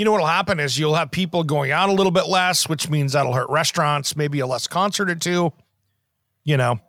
You 0.00 0.06
know 0.06 0.12
what'll 0.12 0.28
happen 0.28 0.58
is 0.60 0.78
you'll 0.78 0.94
have 0.94 1.10
people 1.10 1.44
going 1.44 1.72
out 1.72 1.90
a 1.90 1.92
little 1.92 2.10
bit 2.10 2.26
less, 2.26 2.66
which 2.66 2.88
means 2.88 3.12
that'll 3.12 3.34
hurt 3.34 3.50
restaurants, 3.50 4.16
maybe 4.16 4.40
a 4.40 4.46
less 4.46 4.66
concert 4.66 5.10
or 5.10 5.14
two. 5.14 5.52
You 6.42 6.56
know, 6.56 6.80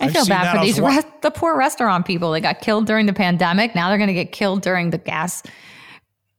I 0.00 0.06
I've 0.06 0.12
feel 0.12 0.26
bad 0.26 0.58
for 0.58 0.64
these 0.64 0.80
rest, 0.80 1.06
the 1.22 1.30
poor 1.30 1.56
restaurant 1.56 2.04
people. 2.04 2.32
They 2.32 2.40
got 2.40 2.60
killed 2.60 2.88
during 2.88 3.06
the 3.06 3.12
pandemic. 3.12 3.76
Now 3.76 3.90
they're 3.90 3.96
going 3.96 4.08
to 4.08 4.12
get 4.12 4.32
killed 4.32 4.62
during 4.62 4.90
the 4.90 4.98
gas 4.98 5.44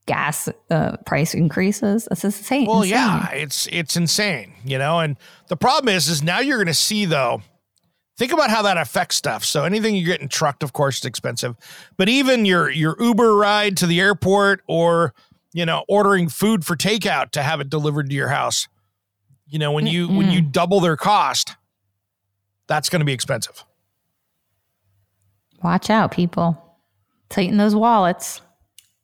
gas 0.08 0.50
uh, 0.70 0.98
price 1.06 1.34
increases. 1.34 2.06
That's 2.10 2.25
insane. 2.25 2.67
Well, 2.67 2.82
insane. 2.82 2.91
yeah, 2.91 3.32
it's 3.32 3.70
it's 3.72 3.96
insane, 3.96 4.56
you 4.65 4.77
know. 4.77 5.00
And 5.00 5.15
the 5.48 5.56
problem 5.56 5.96
is, 5.96 6.10
is 6.10 6.22
now 6.22 6.41
you're 6.41 6.58
going 6.58 6.67
to 6.67 6.74
see 6.74 7.06
though. 7.06 7.44
Think 8.17 8.34
about 8.34 8.50
how 8.50 8.62
that 8.63 8.75
affects 8.75 9.15
stuff. 9.15 9.46
So 9.46 9.63
anything 9.63 9.96
you're 9.96 10.06
getting 10.06 10.27
trucked, 10.27 10.63
of 10.63 10.74
course, 10.74 10.98
is 10.98 11.06
expensive. 11.06 11.56
But 11.96 12.10
even 12.10 12.44
your 12.44 12.70
your 12.70 13.01
Uber 13.01 13.38
ride 13.38 13.77
to 13.77 13.88
the 13.88 14.01
airport, 14.01 14.63
or 14.67 15.13
you 15.57 15.65
know, 15.65 15.83
ordering 15.87 16.29
food 16.29 16.63
for 16.63 16.75
takeout 16.75 17.31
to 17.31 17.41
have 17.41 17.59
it 17.59 17.67
delivered 17.67 18.11
to 18.11 18.15
your 18.15 18.27
house. 18.27 18.67
You 19.47 19.57
know, 19.57 19.71
when 19.71 19.87
you 19.87 20.07
when 20.07 20.29
you 20.29 20.39
double 20.39 20.79
their 20.79 20.95
cost, 20.95 21.55
that's 22.67 22.89
going 22.89 22.99
to 22.99 23.05
be 23.05 23.13
expensive. 23.13 23.65
Watch 25.63 25.89
out, 25.89 26.11
people. 26.11 26.61
Tighten 27.29 27.57
those 27.57 27.75
wallets. 27.75 28.41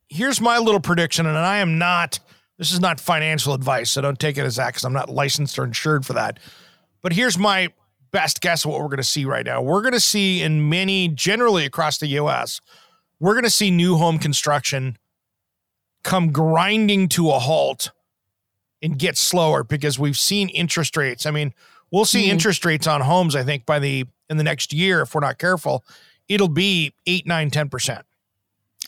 Here's 0.09 0.39
my 0.39 0.59
little 0.59 0.79
prediction, 0.79 1.25
and 1.25 1.35
I 1.35 1.57
am 1.57 1.79
not, 1.79 2.19
this 2.59 2.71
is 2.71 2.79
not 2.79 2.99
financial 2.99 3.55
advice, 3.55 3.89
so 3.89 4.01
don't 4.01 4.19
take 4.19 4.37
it 4.37 4.43
as 4.43 4.57
that 4.57 4.67
because 4.67 4.83
I'm 4.85 4.93
not 4.93 5.09
licensed 5.09 5.57
or 5.57 5.63
insured 5.63 6.05
for 6.05 6.13
that. 6.13 6.37
But 7.01 7.13
here's 7.13 7.35
my 7.35 7.69
best 8.11 8.41
guess 8.41 8.63
of 8.63 8.69
what 8.69 8.79
we're 8.79 8.89
going 8.89 8.97
to 8.97 9.03
see 9.03 9.25
right 9.25 9.45
now. 9.45 9.63
We're 9.63 9.81
going 9.81 9.93
to 9.93 9.99
see 9.99 10.43
in 10.43 10.69
many, 10.69 11.07
generally 11.07 11.65
across 11.65 11.97
the 11.97 12.07
US, 12.07 12.61
we're 13.19 13.33
going 13.33 13.43
to 13.43 13.49
see 13.49 13.71
new 13.71 13.97
home 13.97 14.19
construction 14.19 14.97
come 16.03 16.31
grinding 16.31 17.09
to 17.09 17.29
a 17.29 17.39
halt 17.39 17.91
and 18.81 18.99
get 18.99 19.17
slower 19.17 19.63
because 19.63 19.97
we've 19.97 20.17
seen 20.17 20.49
interest 20.49 20.97
rates. 20.97 21.25
I 21.25 21.31
mean, 21.31 21.53
we'll 21.91 22.05
see 22.05 22.23
mm-hmm. 22.23 22.31
interest 22.31 22.65
rates 22.65 22.87
on 22.87 23.01
homes, 23.01 23.35
I 23.35 23.43
think, 23.43 23.65
by 23.65 23.79
the 23.79 24.05
in 24.29 24.37
the 24.37 24.43
next 24.43 24.73
year, 24.73 25.01
if 25.01 25.13
we're 25.13 25.21
not 25.21 25.37
careful, 25.37 25.83
it'll 26.27 26.47
be 26.47 26.93
eight, 27.05 27.27
nine, 27.27 27.49
10%. 27.49 28.01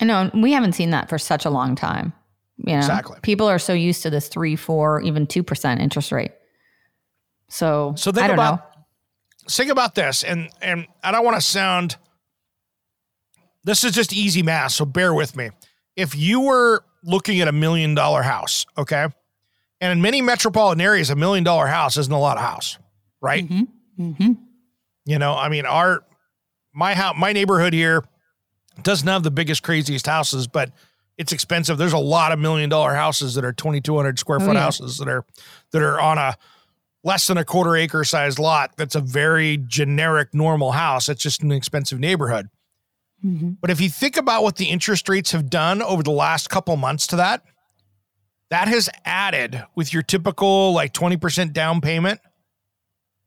I 0.02 0.06
know 0.06 0.30
we 0.34 0.52
haven't 0.52 0.74
seen 0.74 0.90
that 0.90 1.08
for 1.08 1.18
such 1.18 1.46
a 1.46 1.50
long 1.50 1.76
time. 1.76 2.14
You 2.58 2.74
know, 2.74 2.80
exactly. 2.80 3.20
People 3.22 3.48
are 3.48 3.60
so 3.60 3.74
used 3.74 4.02
to 4.04 4.10
this 4.10 4.28
three, 4.28 4.56
four, 4.56 5.02
even 5.02 5.28
two 5.28 5.44
percent 5.44 5.82
interest 5.82 6.12
rate. 6.12 6.32
So, 7.50 7.94
so 7.98 8.12
think 8.12 8.32
about 8.32 8.60
know. 8.60 8.84
think 9.50 9.72
about 9.72 9.94
this, 9.94 10.24
and 10.24 10.50
and 10.62 10.88
I 11.04 11.12
don't 11.12 11.26
want 11.26 11.36
to 11.36 11.42
sound. 11.42 11.98
This 13.66 13.84
is 13.84 13.94
just 13.94 14.14
easy 14.14 14.42
math, 14.42 14.72
so 14.72 14.86
bear 14.86 15.14
with 15.14 15.36
me. 15.36 15.50
If 15.96 16.16
you 16.16 16.42
were 16.42 16.84
looking 17.06 17.40
at 17.40 17.48
a 17.48 17.52
million 17.52 17.96
dollar 17.96 18.24
house, 18.24 18.66
okay, 18.78 19.08
and 19.80 19.92
in 19.92 20.02
many 20.02 20.22
metropolitan 20.22 20.82
areas, 20.82 21.10
a 21.10 21.16
million 21.16 21.44
dollar 21.44 21.68
house 21.68 21.98
isn't 21.98 22.12
a 22.12 22.20
lot 22.20 22.38
of 22.38 22.44
house, 22.44 22.78
right? 23.22 23.48
Mm-hmm. 23.48 24.04
Mm-hmm. 24.04 24.32
You 25.06 25.20
know, 25.20 25.34
I 25.36 25.50
mean, 25.50 25.66
our 25.66 26.04
my 26.74 26.94
house, 26.94 27.16
my 27.18 27.32
neighborhood 27.32 27.74
here 27.74 28.04
doesn't 28.82 29.08
have 29.08 29.24
the 29.24 29.32
biggest, 29.32 29.64
craziest 29.64 30.08
houses, 30.08 30.48
but 30.48 30.72
it's 31.18 31.32
expensive. 31.32 31.78
There's 31.78 31.94
a 31.94 31.98
lot 31.98 32.32
of 32.32 32.40
million 32.40 32.70
dollar 32.70 32.94
houses 32.94 33.36
that 33.36 33.46
are 33.46 33.54
2,200 33.54 34.20
square 34.20 34.40
foot 34.40 34.50
oh, 34.50 34.54
yeah. 34.54 34.60
houses 34.62 34.98
that 34.98 35.08
are 35.08 35.26
that 35.72 35.82
are 35.82 36.00
on 36.00 36.18
a 36.18 36.36
less 37.04 37.28
than 37.28 37.38
a 37.38 37.46
quarter 37.46 37.76
acre 37.78 38.04
sized 38.04 38.40
lot. 38.40 38.76
That's 38.76 38.96
a 38.96 39.02
very 39.02 39.58
generic, 39.68 40.34
normal 40.34 40.72
house. 40.72 41.08
It's 41.08 41.22
just 41.22 41.44
an 41.44 41.52
expensive 41.52 42.00
neighborhood. 42.00 42.50
Mm-hmm. 43.26 43.52
But 43.60 43.72
if 43.72 43.82
you 43.82 43.90
think 43.90 44.18
about 44.18 44.44
what 44.44 44.58
the 44.58 44.66
interest 44.66 45.10
rates 45.10 45.32
have 45.32 45.50
done 45.50 45.82
over 45.82 46.04
the 46.04 46.12
last 46.12 46.50
couple 46.50 46.76
months 46.76 47.08
to 47.08 47.16
that, 47.16 47.42
that 48.50 48.68
has 48.68 48.90
added 49.04 49.64
with 49.74 49.94
your 49.94 50.04
typical 50.04 50.74
like 50.74 50.94
20% 50.94 51.52
down 51.52 51.82
payment, 51.82 52.20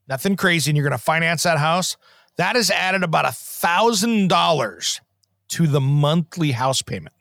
nothing 0.08 0.36
crazy, 0.36 0.70
and 0.70 0.76
you're 0.76 0.88
going 0.88 0.96
to 0.96 1.02
finance 1.02 1.42
that 1.42 1.58
house. 1.58 1.96
That 2.36 2.54
has 2.54 2.70
added 2.70 3.02
about 3.02 3.24
a 3.24 3.32
thousand 3.32 4.28
dollars 4.28 5.00
to 5.48 5.66
the 5.66 5.80
monthly 5.80 6.52
house 6.52 6.82
payment. 6.82 7.14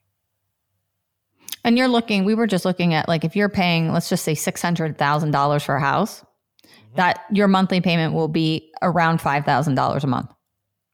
And 1.64 1.78
you're 1.78 1.88
looking, 1.88 2.24
we 2.24 2.36
were 2.36 2.48
just 2.48 2.64
looking 2.64 2.94
at 2.94 3.08
like 3.08 3.26
if 3.26 3.36
you're 3.36 3.50
paying, 3.50 3.92
let's 3.92 4.10
just 4.10 4.24
say 4.24 4.34
$600,000 4.34 5.66
for 5.66 5.76
a 5.76 5.82
house, 5.82 6.22
mm-hmm. 6.22 6.96
that 6.96 7.26
your 7.32 7.48
monthly 7.48 7.82
payment 7.82 8.14
will 8.14 8.28
be 8.28 8.72
around 8.84 9.20
$5,000 9.20 10.04
a 10.04 10.08
month. 10.08 10.32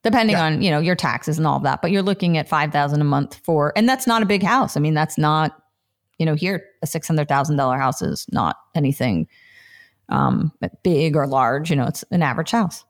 Depending 0.04 0.36
yeah. 0.36 0.46
on, 0.46 0.62
you 0.62 0.70
know, 0.70 0.80
your 0.80 0.96
taxes 0.96 1.38
and 1.38 1.48
all 1.48 1.58
of 1.58 1.64
that, 1.64 1.82
but 1.82 1.90
you're 1.90 2.02
looking 2.02 2.38
at 2.38 2.50
5,000 2.50 3.00
a 3.00 3.04
month 3.06 3.40
for 3.44 3.72
and 3.76 3.88
that's 3.88 4.06
not 4.06 4.22
a 4.22 4.26
big 4.26 4.44
house. 4.44 4.76
I 4.76 4.82
mean, 4.82 4.94
that's 4.94 5.18
not 5.18 5.64
you 6.24 6.26
know, 6.26 6.36
here 6.36 6.64
a 6.82 6.86
$600,000 6.86 7.78
house 7.78 8.02
is 8.02 8.26
not 8.32 8.58
anything 8.76 9.28
um, 10.10 10.52
big 10.84 11.16
or 11.16 11.28
large, 11.28 11.70
you 11.70 11.76
know, 11.76 11.86
it's 11.86 12.04
an 12.12 12.22
average 12.22 12.52
house. 12.52 12.86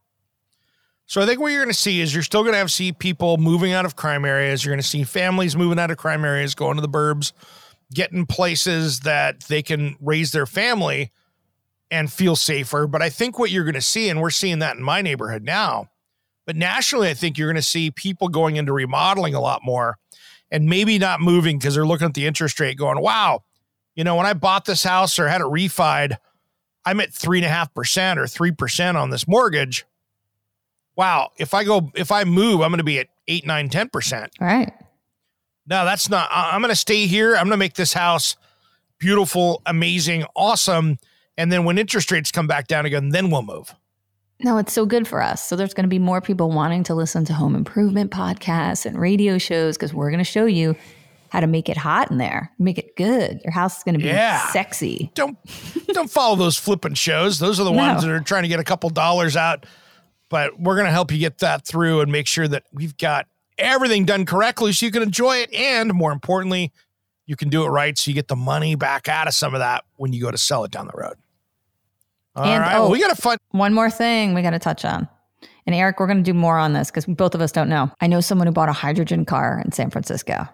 So 1.05 1.21
I 1.21 1.25
think 1.25 1.39
what 1.39 1.51
you're 1.51 1.63
going 1.63 1.73
to 1.73 1.79
see 1.79 1.99
is 1.99 2.13
you're 2.13 2.23
still 2.23 2.41
going 2.41 2.53
to 2.53 2.57
have 2.59 2.71
see 2.71 2.91
people 2.91 3.37
moving 3.37 3.73
out 3.73 3.85
of 3.85 3.95
crime 3.95 4.25
areas. 4.25 4.63
You're 4.63 4.71
going 4.71 4.81
to 4.81 4.87
see 4.87 5.03
families 5.03 5.55
moving 5.55 5.77
out 5.77 5.91
of 5.91 5.97
crime 5.97 6.23
areas, 6.23 6.55
going 6.55 6.75
to 6.75 6.81
the 6.81 6.89
burbs, 6.89 7.33
getting 7.93 8.25
places 8.25 9.01
that 9.01 9.41
they 9.41 9.61
can 9.61 9.95
raise 9.99 10.31
their 10.31 10.45
family 10.45 11.11
and 11.91 12.11
feel 12.11 12.35
safer. 12.35 12.87
But 12.87 13.01
I 13.01 13.09
think 13.09 13.37
what 13.37 13.51
you're 13.51 13.65
going 13.65 13.73
to 13.73 13.81
see, 13.81 14.09
and 14.09 14.21
we're 14.21 14.29
seeing 14.29 14.59
that 14.59 14.77
in 14.77 14.83
my 14.83 15.01
neighborhood 15.01 15.43
now, 15.43 15.89
but 16.45 16.55
nationally, 16.55 17.09
I 17.09 17.13
think 17.13 17.37
you're 17.37 17.47
going 17.47 17.55
to 17.55 17.61
see 17.61 17.91
people 17.91 18.27
going 18.27 18.55
into 18.55 18.73
remodeling 18.73 19.33
a 19.33 19.41
lot 19.41 19.61
more 19.63 19.97
and 20.51 20.65
maybe 20.65 20.99
not 20.99 21.21
moving 21.21 21.57
because 21.57 21.75
they're 21.75 21.85
looking 21.85 22.07
at 22.07 22.13
the 22.13 22.27
interest 22.27 22.59
rate 22.59 22.77
going, 22.77 23.01
wow, 23.01 23.43
you 23.95 24.03
know, 24.03 24.15
when 24.15 24.25
I 24.25 24.33
bought 24.33 24.65
this 24.65 24.83
house 24.83 25.19
or 25.19 25.27
had 25.27 25.41
it 25.41 25.47
refied, 25.47 26.17
I'm 26.85 26.99
at 26.99 27.13
three 27.13 27.37
and 27.39 27.45
a 27.45 27.49
half 27.49 27.73
percent 27.73 28.19
or 28.19 28.27
three 28.27 28.51
percent 28.51 28.97
on 28.97 29.09
this 29.09 29.27
mortgage 29.27 29.85
wow, 30.95 31.31
if 31.37 31.53
I 31.53 31.63
go, 31.63 31.91
if 31.95 32.11
I 32.11 32.23
move, 32.23 32.61
I'm 32.61 32.69
going 32.69 32.77
to 32.77 32.83
be 32.83 32.99
at 32.99 33.07
eight, 33.27 33.45
nine, 33.45 33.69
10%. 33.69 34.27
Right. 34.39 34.71
No, 35.65 35.85
that's 35.85 36.09
not, 36.09 36.29
I'm 36.31 36.61
going 36.61 36.71
to 36.71 36.75
stay 36.75 37.07
here. 37.07 37.35
I'm 37.35 37.45
going 37.45 37.51
to 37.51 37.57
make 37.57 37.75
this 37.75 37.93
house 37.93 38.35
beautiful, 38.99 39.61
amazing, 39.65 40.25
awesome. 40.35 40.97
And 41.37 41.51
then 41.51 41.63
when 41.63 41.77
interest 41.77 42.11
rates 42.11 42.31
come 42.31 42.47
back 42.47 42.67
down 42.67 42.85
again, 42.85 43.09
then 43.09 43.29
we'll 43.29 43.43
move. 43.43 43.73
No, 44.39 44.57
it's 44.57 44.73
so 44.73 44.85
good 44.85 45.07
for 45.07 45.21
us. 45.21 45.43
So 45.43 45.55
there's 45.55 45.73
going 45.73 45.85
to 45.85 45.89
be 45.89 45.99
more 45.99 46.21
people 46.21 46.51
wanting 46.51 46.83
to 46.85 46.95
listen 46.95 47.23
to 47.25 47.33
home 47.33 47.55
improvement 47.55 48.11
podcasts 48.11 48.85
and 48.85 48.99
radio 48.99 49.37
shows 49.37 49.77
because 49.77 49.93
we're 49.93 50.09
going 50.09 50.23
to 50.23 50.29
show 50.29 50.45
you 50.45 50.75
how 51.29 51.39
to 51.39 51.47
make 51.47 51.69
it 51.69 51.77
hot 51.77 52.11
in 52.11 52.17
there, 52.17 52.51
make 52.59 52.77
it 52.77 52.95
good. 52.95 53.41
Your 53.43 53.51
house 53.51 53.77
is 53.77 53.83
going 53.83 53.95
to 53.95 53.99
be 53.99 54.05
yeah. 54.05 54.47
sexy. 54.51 55.11
Don't 55.15 55.37
don't 55.87 56.09
follow 56.09 56.35
those 56.35 56.57
flipping 56.57 56.93
shows. 56.93 57.39
Those 57.39 57.59
are 57.59 57.63
the 57.63 57.71
no. 57.71 57.77
ones 57.77 58.03
that 58.03 58.11
are 58.11 58.19
trying 58.19 58.43
to 58.43 58.49
get 58.49 58.59
a 58.59 58.63
couple 58.63 58.89
dollars 58.89 59.35
out 59.35 59.65
but 60.33 60.59
we're 60.59 60.73
going 60.73 60.87
to 60.87 60.91
help 60.91 61.11
you 61.11 61.19
get 61.19 61.37
that 61.37 61.63
through 61.63 62.01
and 62.01 62.11
make 62.11 62.25
sure 62.25 62.47
that 62.47 62.63
we've 62.71 62.97
got 62.97 63.27
everything 63.59 64.03
done 64.03 64.25
correctly 64.25 64.73
so 64.73 64.83
you 64.83 64.91
can 64.91 65.03
enjoy 65.03 65.37
it. 65.37 65.53
And 65.53 65.93
more 65.93 66.11
importantly, 66.11 66.71
you 67.27 67.35
can 67.35 67.49
do 67.49 67.63
it 67.65 67.67
right 67.67 67.95
so 67.95 68.09
you 68.09 68.15
get 68.15 68.29
the 68.29 68.35
money 68.35 68.73
back 68.73 69.07
out 69.07 69.27
of 69.27 69.35
some 69.35 69.53
of 69.53 69.59
that 69.59 69.85
when 69.97 70.11
you 70.11 70.19
go 70.19 70.31
to 70.31 70.37
sell 70.39 70.63
it 70.63 70.71
down 70.71 70.87
the 70.87 70.99
road. 70.99 71.17
All 72.35 72.45
and, 72.45 72.61
right, 72.61 72.75
oh, 72.75 72.81
well, 72.83 72.91
we 72.91 72.99
got 72.99 73.15
to 73.15 73.21
find 73.21 73.39
one 73.51 73.73
more 73.73 73.89
thing 73.89 74.33
we 74.33 74.41
got 74.41 74.51
to 74.51 74.59
touch 74.59 74.85
on. 74.85 75.07
And 75.65 75.75
Eric, 75.75 75.99
we're 75.99 76.07
going 76.07 76.17
to 76.17 76.23
do 76.23 76.33
more 76.33 76.57
on 76.57 76.73
this 76.73 76.89
because 76.89 77.05
both 77.05 77.35
of 77.35 77.41
us 77.41 77.51
don't 77.51 77.69
know. 77.69 77.91
I 78.01 78.07
know 78.07 78.21
someone 78.21 78.47
who 78.47 78.53
bought 78.53 78.69
a 78.69 78.73
hydrogen 78.73 79.23
car 79.23 79.61
in 79.63 79.71
San 79.71 79.89
Francisco. 79.89 80.47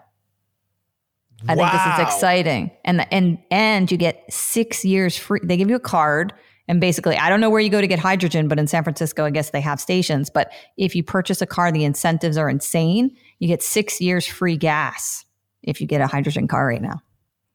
I 1.48 1.54
wow. 1.54 1.70
think 1.70 1.72
this 1.72 1.94
is 1.94 2.14
exciting. 2.14 2.70
And 2.84 3.00
the, 3.00 3.14
and 3.14 3.38
and 3.50 3.90
you 3.90 3.96
get 3.96 4.30
6 4.30 4.84
years 4.84 5.16
free. 5.16 5.40
They 5.42 5.56
give 5.56 5.70
you 5.70 5.76
a 5.76 5.80
card 5.80 6.34
and 6.70 6.80
basically, 6.80 7.16
I 7.16 7.28
don't 7.30 7.40
know 7.40 7.50
where 7.50 7.60
you 7.60 7.68
go 7.68 7.80
to 7.80 7.86
get 7.88 7.98
hydrogen, 7.98 8.46
but 8.46 8.56
in 8.56 8.68
San 8.68 8.84
Francisco, 8.84 9.24
I 9.24 9.30
guess 9.30 9.50
they 9.50 9.60
have 9.60 9.80
stations. 9.80 10.30
But 10.30 10.52
if 10.76 10.94
you 10.94 11.02
purchase 11.02 11.42
a 11.42 11.46
car, 11.46 11.72
the 11.72 11.82
incentives 11.82 12.36
are 12.36 12.48
insane. 12.48 13.16
You 13.40 13.48
get 13.48 13.60
six 13.60 14.00
years 14.00 14.24
free 14.24 14.56
gas 14.56 15.24
if 15.64 15.80
you 15.80 15.88
get 15.88 16.00
a 16.00 16.06
hydrogen 16.06 16.46
car 16.46 16.68
right 16.68 16.80
now. 16.80 17.00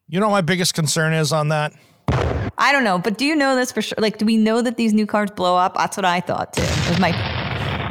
You 0.09 0.19
know, 0.19 0.29
my 0.29 0.41
biggest 0.41 0.73
concern 0.73 1.13
is 1.13 1.31
on 1.31 1.47
that. 1.47 1.71
I 2.07 2.71
don't 2.71 2.83
know, 2.83 2.97
but 2.97 3.17
do 3.17 3.25
you 3.25 3.35
know 3.35 3.55
this 3.55 3.71
for 3.71 3.81
sure? 3.81 3.97
Like, 3.99 4.17
do 4.17 4.25
we 4.25 4.37
know 4.37 4.61
that 4.61 4.77
these 4.77 4.93
new 4.93 5.05
cars 5.05 5.31
blow 5.31 5.57
up? 5.57 5.75
That's 5.75 5.97
what 5.97 6.05
I 6.05 6.21
thought 6.21 6.53
too. 6.53 6.61
It 6.63 6.89
was 6.89 6.99
my 6.99 7.11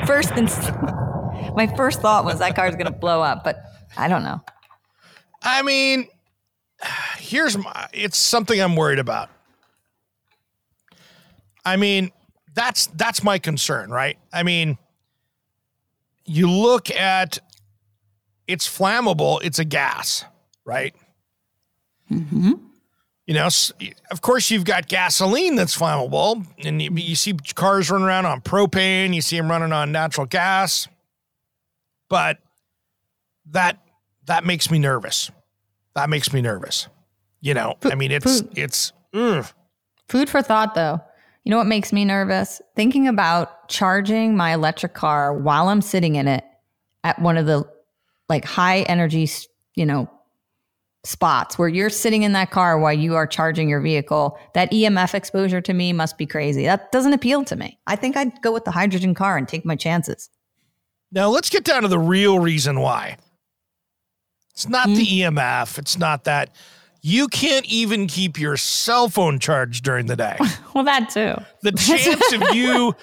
first 0.07 0.33
my 1.55 1.67
first 1.77 2.01
thought 2.01 2.25
was 2.25 2.39
that 2.39 2.57
car's 2.57 2.75
going 2.75 2.87
to 2.87 2.99
blow 2.99 3.23
up, 3.23 3.45
but 3.45 3.63
I 3.97 4.09
don't 4.09 4.25
know. 4.25 4.41
I 5.43 5.63
mean, 5.63 6.09
here's 7.19 7.57
my, 7.57 7.89
it's 7.93 8.19
something 8.19 8.61
I'm 8.61 8.77
worried 8.77 8.99
about. 8.99 9.31
I 11.65 11.77
mean, 11.77 12.11
that's 12.55 12.87
that's 12.89 13.23
my 13.23 13.39
concern, 13.39 13.91
right? 13.91 14.19
I 14.33 14.43
mean, 14.43 14.79
you 16.25 16.51
look 16.51 16.91
at 16.91 17.39
it's 18.47 18.69
flammable, 18.69 19.41
it's 19.43 19.59
a 19.59 19.65
gas, 19.65 20.25
right? 20.65 20.95
Mm-hmm. 22.11 22.53
You 23.27 23.35
know, 23.35 23.47
of 24.11 24.21
course, 24.21 24.51
you've 24.51 24.67
got 24.67 24.87
gasoline 24.87 25.57
that's 25.57 25.77
flammable, 25.77 26.47
and 26.63 26.83
you, 26.83 26.91
you 26.95 27.17
see 27.17 27.33
cars 27.55 27.91
running 27.91 28.07
around 28.07 28.27
on 28.27 28.43
propane, 28.43 29.15
you 29.15 29.23
see 29.23 29.39
them 29.39 29.51
running 29.51 29.73
on 29.73 29.93
natural 29.93 30.27
gas, 30.27 30.89
but 32.11 32.39
that 33.51 33.79
that 34.27 34.45
makes 34.45 34.71
me 34.71 34.79
nervous. 34.79 35.31
That 35.95 36.11
makes 36.11 36.33
me 36.33 36.43
nervous. 36.43 36.89
You 37.41 37.55
know, 37.55 37.77
I 37.83 37.95
mean, 37.95 38.11
it's 38.11 38.41
food. 38.41 38.59
it's 38.59 38.93
ugh. 39.15 39.47
food 40.09 40.29
for 40.29 40.43
thought, 40.43 40.75
though. 40.75 41.01
You 41.45 41.51
know 41.51 41.59
what 41.59 41.67
makes 41.67 41.93
me 41.93 42.05
nervous? 42.05 42.61
Thinking 42.75 43.07
about 43.07 43.69
charging 43.69 44.37
my 44.37 44.55
electric 44.55 44.95
car 44.95 45.33
while 45.35 45.69
I'm 45.69 45.83
sitting 45.83 46.15
in 46.15 46.27
it 46.27 46.45
at 47.05 47.21
one 47.21 47.37
of 47.37 47.45
the 47.47 47.65
like 48.29 48.45
high 48.45 48.81
energy, 48.81 49.29
you 49.75 49.85
know, 49.85 50.11
spots 51.05 51.59
where 51.59 51.69
you're 51.69 51.91
sitting 51.91 52.23
in 52.23 52.33
that 52.33 52.51
car 52.51 52.79
while 52.79 52.93
you 52.93 53.15
are 53.15 53.27
charging 53.27 53.69
your 53.69 53.81
vehicle. 53.81 54.39
That 54.55 54.73
EMF 54.73 55.15
exposure 55.15 55.61
to 55.61 55.73
me 55.73 55.93
must 55.93 56.19
be 56.19 56.27
crazy. 56.27 56.65
That 56.65 56.91
doesn't 56.93 57.13
appeal 57.13 57.45
to 57.45 57.57
me. 57.57 57.79
I 57.87 57.97
think 57.97 58.17
I'd 58.17 58.41
go 58.43 58.53
with 58.53 58.65
the 58.65 58.71
hydrogen 58.71 59.15
car 59.15 59.37
and 59.37 59.47
take 59.47 59.65
my 59.65 59.77
chances. 59.77 60.31
Now, 61.13 61.29
let's 61.29 61.51
get 61.51 61.65
down 61.65 61.83
to 61.83 61.89
the 61.89 61.99
real 61.99 62.39
reason 62.41 62.81
why. 62.81 63.19
It's 64.51 64.69
not 64.69 64.89
mm. 64.89 64.97
the 64.97 65.07
EMF, 65.21 65.79
it's 65.79 65.99
not 65.99 66.25
that 66.25 66.51
you 67.03 67.29
can't 67.29 67.67
even 67.67 68.07
keep 68.07 68.41
your 68.41 68.57
cell 68.57 69.11
phone 69.11 69.39
charged 69.39 69.85
during 69.85 70.07
the 70.07 70.17
day. 70.17 70.39
well, 70.75 70.85
that 70.85 71.11
too. 71.11 71.35
The 71.63 71.73
chance 71.73 72.33
of 72.33 72.55
you 72.55 72.95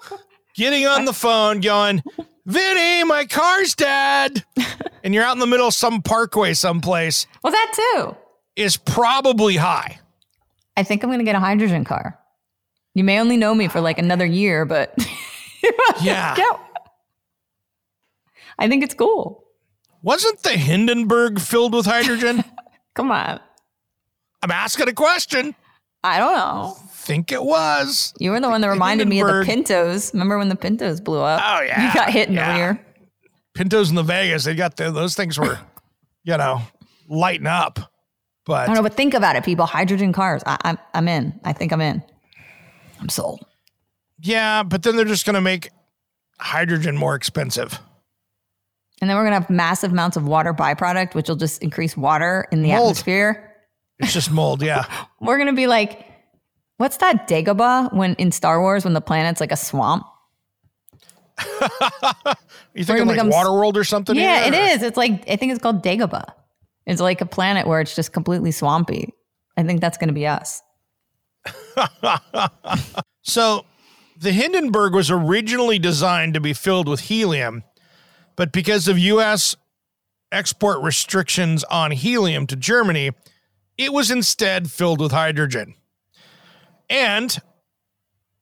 getting 0.56 0.86
on 0.86 1.04
the 1.04 1.12
phone 1.12 1.60
going, 1.60 2.02
Vinny, 2.46 3.04
my 3.04 3.24
car's 3.24 3.74
dead. 3.74 4.44
and 5.04 5.14
you're 5.14 5.24
out 5.24 5.34
in 5.34 5.40
the 5.40 5.46
middle 5.46 5.68
of 5.68 5.74
some 5.74 6.02
parkway 6.02 6.54
someplace 6.54 7.26
Well, 7.42 7.52
that 7.52 7.72
too. 7.74 8.16
is 8.56 8.76
probably 8.76 9.56
high. 9.56 9.98
I 10.76 10.82
think 10.82 11.02
I'm 11.02 11.08
going 11.08 11.20
to 11.20 11.24
get 11.24 11.36
a 11.36 11.40
hydrogen 11.40 11.84
car. 11.84 12.18
You 12.94 13.04
may 13.04 13.18
only 13.20 13.36
know 13.36 13.54
me 13.54 13.68
for 13.68 13.80
like 13.80 13.98
another 13.98 14.26
year, 14.26 14.64
but 14.64 14.94
Yeah. 16.02 16.34
yeah. 16.36 16.58
I 18.58 18.68
think 18.68 18.84
it's 18.84 18.94
cool. 18.94 19.44
Wasn't 20.02 20.42
the 20.42 20.50
Hindenburg 20.50 21.40
filled 21.40 21.72
with 21.74 21.86
hydrogen? 21.86 22.44
Come 22.94 23.10
on. 23.10 23.40
I'm 24.42 24.50
asking 24.50 24.88
a 24.88 24.92
question. 24.92 25.54
I 26.04 26.18
don't 26.18 26.34
know. 26.34 26.76
Think 27.04 27.32
it 27.32 27.42
was. 27.42 28.14
You 28.18 28.30
were 28.30 28.40
the 28.40 28.48
one 28.48 28.60
that 28.62 28.68
reminded 28.68 29.08
me 29.08 29.20
of 29.20 29.26
the 29.28 29.42
Pintos. 29.44 30.12
Remember 30.14 30.38
when 30.38 30.48
the 30.48 30.56
Pintos 30.56 31.00
blew 31.00 31.20
up? 31.20 31.40
Oh, 31.44 31.62
yeah. 31.62 31.86
You 31.88 31.94
got 31.94 32.10
hit 32.10 32.28
in 32.28 32.34
Yeah. 32.34 32.52
the 32.52 32.58
rear. 32.58 32.86
Pintos 33.54 33.90
in 33.90 33.94
the 33.94 34.02
Vegas, 34.02 34.44
they 34.44 34.54
got 34.54 34.76
the, 34.76 34.90
those 34.90 35.14
things 35.14 35.38
were, 35.38 35.58
you 36.24 36.36
know, 36.36 36.62
lighting 37.08 37.46
up. 37.46 37.78
But 38.46 38.62
I 38.62 38.66
don't 38.66 38.74
know, 38.76 38.82
But 38.82 38.94
think 38.94 39.14
about 39.14 39.36
it, 39.36 39.44
people. 39.44 39.66
Hydrogen 39.66 40.12
cars. 40.12 40.42
I, 40.46 40.56
I'm 40.64 40.78
I'm 40.92 41.08
in. 41.08 41.38
I 41.44 41.52
think 41.52 41.72
I'm 41.72 41.80
in. 41.80 42.02
I'm 43.00 43.08
sold. 43.08 43.44
yeah, 44.20 44.62
but 44.62 44.82
then 44.82 44.96
they're 44.96 45.04
just 45.04 45.24
going 45.26 45.34
to 45.34 45.40
make 45.40 45.70
hydrogen 46.40 46.96
more 46.96 47.14
expensive. 47.14 47.78
And 49.00 49.10
then 49.10 49.16
we're 49.16 49.24
gonna 49.24 49.40
have 49.40 49.50
massive 49.50 49.92
amounts 49.92 50.16
of 50.16 50.24
water 50.26 50.54
byproduct, 50.54 51.14
which 51.14 51.28
will 51.28 51.36
just 51.36 51.62
increase 51.62 51.96
water 51.96 52.46
in 52.52 52.62
the 52.62 52.68
Mold. 52.68 52.82
atmosphere. 52.92 53.52
It's 53.98 54.12
just 54.14 54.30
mold. 54.30 54.62
Yeah. 54.62 54.84
We're 55.20 55.36
gonna 55.36 55.52
be 55.52 55.66
like, 55.66 56.06
what's 56.78 56.96
that 56.98 57.28
Dagobah 57.28 57.92
when 57.92 58.14
in 58.14 58.32
Star 58.32 58.60
Wars 58.60 58.84
when 58.84 58.94
the 58.94 59.00
planet's 59.00 59.40
like 59.40 59.52
a 59.52 59.56
swamp? 59.56 60.04
You 62.76 62.84
thinking 62.84 63.06
gonna 63.06 63.18
like 63.18 63.26
become- 63.26 63.30
Waterworld 63.30 63.76
or 63.76 63.84
something? 63.84 64.16
Yeah, 64.16 64.46
it. 64.48 64.82
It's 64.82 64.96
like 64.96 65.28
I 65.30 65.36
think 65.36 65.52
it's 65.52 65.62
called 65.62 65.82
Dagobah. 65.82 66.24
It's 66.86 67.00
like 67.00 67.20
a 67.20 67.26
planet 67.26 67.68
where 67.68 67.80
it's 67.80 67.94
just 67.94 68.12
completely 68.12 68.50
swampy. 68.50 69.14
I 69.56 69.62
think 69.62 69.80
that's 69.80 69.96
gonna 69.96 70.12
be 70.12 70.26
us. 70.26 70.60
So 73.26 73.64
the 74.18 74.32
Hindenburg 74.32 74.92
was 74.94 75.10
originally 75.10 75.78
designed 75.78 76.34
to 76.34 76.40
be 76.40 76.52
filled 76.52 76.88
with 76.88 77.00
helium, 77.00 77.64
but 78.36 78.52
because 78.52 78.86
of 78.86 78.98
U.S. 78.98 79.56
export 80.30 80.82
restrictions 80.82 81.64
on 81.64 81.90
helium 81.90 82.46
to 82.48 82.56
Germany, 82.56 83.12
it 83.78 83.94
was 83.94 84.10
instead 84.10 84.70
filled 84.70 85.00
with 85.00 85.10
hydrogen. 85.12 85.74
And 86.94 87.36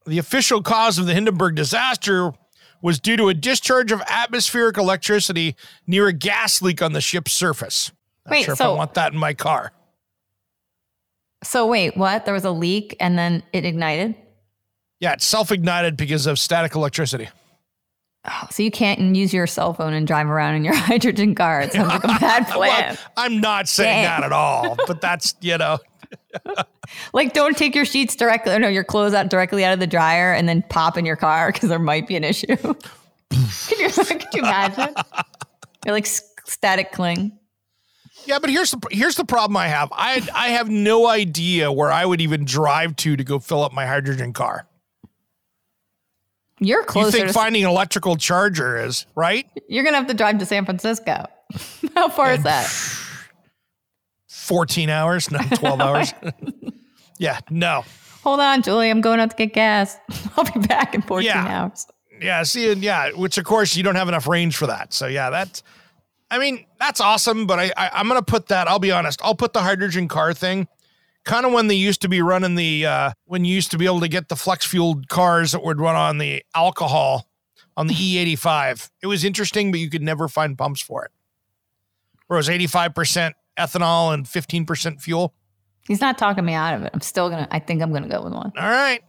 the 0.06 0.18
official 0.18 0.62
cause 0.62 0.98
of 0.98 1.06
the 1.06 1.14
Hindenburg 1.14 1.54
disaster 1.54 2.32
was 2.82 3.00
due 3.00 3.16
to 3.16 3.28
a 3.28 3.34
discharge 3.34 3.92
of 3.92 4.02
atmospheric 4.08 4.76
electricity 4.76 5.56
near 5.86 6.08
a 6.08 6.12
gas 6.12 6.60
leak 6.60 6.82
on 6.82 6.92
the 6.92 7.00
ship's 7.00 7.32
surface. 7.32 7.92
Not 8.26 8.32
Wait, 8.32 8.44
sure 8.44 8.54
if 8.54 8.60
I 8.60 8.68
want 8.68 8.94
that 8.94 9.12
in 9.12 9.18
my 9.18 9.32
car. 9.32 9.72
So 11.42 11.66
wait, 11.66 11.96
what? 11.96 12.24
There 12.24 12.34
was 12.34 12.44
a 12.44 12.50
leak 12.50 12.96
and 13.00 13.18
then 13.18 13.42
it 13.52 13.64
ignited. 13.64 14.14
Yeah, 15.00 15.14
it's 15.14 15.24
self-ignited 15.24 15.96
because 15.96 16.26
of 16.26 16.38
static 16.38 16.74
electricity. 16.74 17.28
Oh, 18.28 18.46
so 18.50 18.62
you 18.62 18.70
can't 18.70 19.16
use 19.16 19.32
your 19.34 19.48
cell 19.48 19.74
phone 19.74 19.94
and 19.94 20.06
drive 20.06 20.28
around 20.28 20.54
in 20.56 20.64
your 20.64 20.74
hydrogen 20.76 21.34
car. 21.34 21.62
It 21.62 21.72
sounds 21.72 21.88
like 21.88 22.04
a 22.04 22.20
bad 22.20 22.46
plan. 22.50 22.94
Well, 22.94 22.96
I'm 23.16 23.40
not 23.40 23.66
saying 23.66 24.04
Dang. 24.04 24.20
that 24.20 24.24
at 24.24 24.32
all, 24.32 24.76
but 24.86 25.00
that's, 25.00 25.34
you 25.40 25.58
know, 25.58 25.78
Like, 27.14 27.32
don't 27.32 27.56
take 27.56 27.74
your 27.74 27.84
sheets 27.84 28.14
directly, 28.16 28.52
or 28.52 28.58
no, 28.58 28.68
your 28.68 28.84
clothes 28.84 29.14
out 29.14 29.28
directly 29.30 29.64
out 29.64 29.72
of 29.72 29.80
the 29.80 29.86
dryer 29.86 30.32
and 30.32 30.48
then 30.48 30.62
pop 30.68 30.98
in 30.98 31.06
your 31.06 31.16
car 31.16 31.50
because 31.52 31.68
there 31.68 31.78
might 31.78 32.06
be 32.06 32.16
an 32.16 32.24
issue. 32.24 32.56
could, 32.56 33.78
you, 33.78 33.88
could 33.90 34.24
you 34.34 34.40
imagine? 34.42 34.94
You're 35.84 35.94
like 35.94 36.06
static 36.06 36.92
cling. 36.92 37.32
yeah, 38.26 38.38
but 38.38 38.50
here's 38.50 38.70
the 38.72 38.80
here's 38.90 39.16
the 39.16 39.24
problem 39.24 39.56
I 39.56 39.68
have. 39.68 39.88
I 39.92 40.26
I 40.34 40.48
have 40.48 40.68
no 40.68 41.06
idea 41.06 41.72
where 41.72 41.90
I 41.90 42.04
would 42.04 42.20
even 42.20 42.44
drive 42.44 42.94
to 42.96 43.16
to 43.16 43.24
go 43.24 43.38
fill 43.38 43.62
up 43.62 43.72
my 43.72 43.86
hydrogen 43.86 44.32
car. 44.32 44.66
You're 46.60 46.84
You 46.94 47.10
think 47.10 47.30
finding 47.30 47.64
an 47.64 47.70
electrical 47.70 48.16
charger 48.16 48.76
is, 48.76 49.06
right? 49.16 49.46
you're 49.68 49.82
gonna 49.82 49.96
have 49.96 50.06
to 50.08 50.14
drive 50.14 50.38
to 50.38 50.46
San 50.46 50.64
Francisco. 50.64 51.26
How 51.94 52.08
far 52.08 52.34
is 52.34 52.42
that? 52.44 52.70
14 54.42 54.90
hours, 54.90 55.30
no, 55.30 55.38
12 55.54 55.80
hours. 55.80 56.12
yeah, 57.18 57.38
no. 57.50 57.84
Hold 58.24 58.40
on, 58.40 58.62
Julie. 58.62 58.90
I'm 58.90 59.00
going 59.00 59.20
out 59.20 59.30
to 59.30 59.36
get 59.36 59.52
gas. 59.52 59.96
I'll 60.36 60.44
be 60.44 60.60
back 60.66 60.94
in 60.94 61.02
14 61.02 61.26
Yeah. 61.26 61.46
hours. 61.62 61.86
Yeah, 62.20 62.42
see, 62.44 62.70
and 62.70 62.82
yeah, 62.82 63.10
which 63.12 63.36
of 63.38 63.44
course 63.44 63.74
you 63.76 63.82
don't 63.82 63.96
have 63.96 64.08
enough 64.08 64.28
range 64.28 64.56
for 64.56 64.66
that. 64.68 64.92
So 64.92 65.06
yeah, 65.08 65.30
that's, 65.30 65.62
I 66.30 66.38
mean, 66.38 66.64
that's 66.78 67.00
awesome. 67.00 67.46
But 67.46 67.58
I, 67.58 67.72
I 67.76 67.90
I'm 67.94 68.06
gonna 68.06 68.22
put 68.22 68.46
that. 68.48 68.68
I'll 68.68 68.78
be 68.78 68.92
honest. 68.92 69.20
I'll 69.24 69.34
put 69.34 69.52
the 69.52 69.60
hydrogen 69.62 70.06
car 70.06 70.32
thing, 70.32 70.68
kind 71.24 71.44
of 71.46 71.52
when 71.52 71.66
they 71.66 71.74
used 71.74 72.00
to 72.02 72.08
be 72.08 72.22
running 72.22 72.54
the, 72.54 72.86
uh, 72.86 73.10
when 73.24 73.44
you 73.44 73.52
used 73.54 73.72
to 73.72 73.78
be 73.78 73.86
able 73.86 74.00
to 74.00 74.08
get 74.08 74.28
the 74.28 74.36
flex 74.36 74.64
fueled 74.64 75.08
cars 75.08 75.50
that 75.52 75.64
would 75.64 75.80
run 75.80 75.96
on 75.96 76.18
the 76.18 76.44
alcohol 76.54 77.28
on 77.76 77.88
the 77.88 77.94
E85. 77.94 78.90
It 79.02 79.08
was 79.08 79.24
interesting, 79.24 79.72
but 79.72 79.80
you 79.80 79.90
could 79.90 80.02
never 80.02 80.28
find 80.28 80.56
pumps 80.56 80.80
for 80.80 81.04
it. 81.04 81.10
Where 82.28 82.36
it 82.36 82.40
was 82.40 82.48
85% 82.48 83.32
ethanol 83.58 84.14
and 84.14 84.24
15% 84.26 85.00
fuel. 85.00 85.34
He's 85.86 86.00
not 86.00 86.16
talking 86.18 86.44
me 86.44 86.54
out 86.54 86.74
of 86.74 86.82
it. 86.84 86.90
I'm 86.94 87.00
still 87.00 87.28
gonna. 87.28 87.48
I 87.50 87.58
think 87.58 87.82
I'm 87.82 87.92
gonna 87.92 88.08
go 88.08 88.22
with 88.22 88.32
one. 88.32 88.52
All 88.56 88.70
right. 88.70 89.00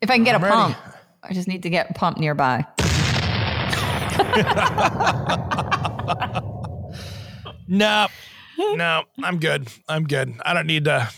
If 0.00 0.10
I 0.10 0.14
can 0.16 0.24
get 0.24 0.34
I'm 0.36 0.42
a 0.42 0.46
ready. 0.46 0.56
pump, 0.56 0.76
I 1.22 1.32
just 1.32 1.48
need 1.48 1.62
to 1.64 1.70
get 1.70 1.90
a 1.90 1.94
pump 1.94 2.18
nearby. 2.18 2.64
No, 7.68 8.08
no, 8.58 9.04
I'm 9.22 9.38
good. 9.38 9.68
I'm 9.88 10.04
good. 10.04 10.34
I 10.44 10.52
don't 10.52 10.66
need 10.66 10.84
to. 10.84 11.08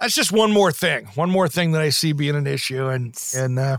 That's 0.00 0.14
just 0.14 0.32
one 0.32 0.52
more 0.52 0.72
thing. 0.72 1.06
One 1.14 1.30
more 1.30 1.48
thing 1.48 1.72
that 1.72 1.82
I 1.82 1.90
see 1.90 2.12
being 2.12 2.36
an 2.36 2.46
issue, 2.46 2.86
and 2.88 3.14
and 3.34 3.58
uh, 3.58 3.76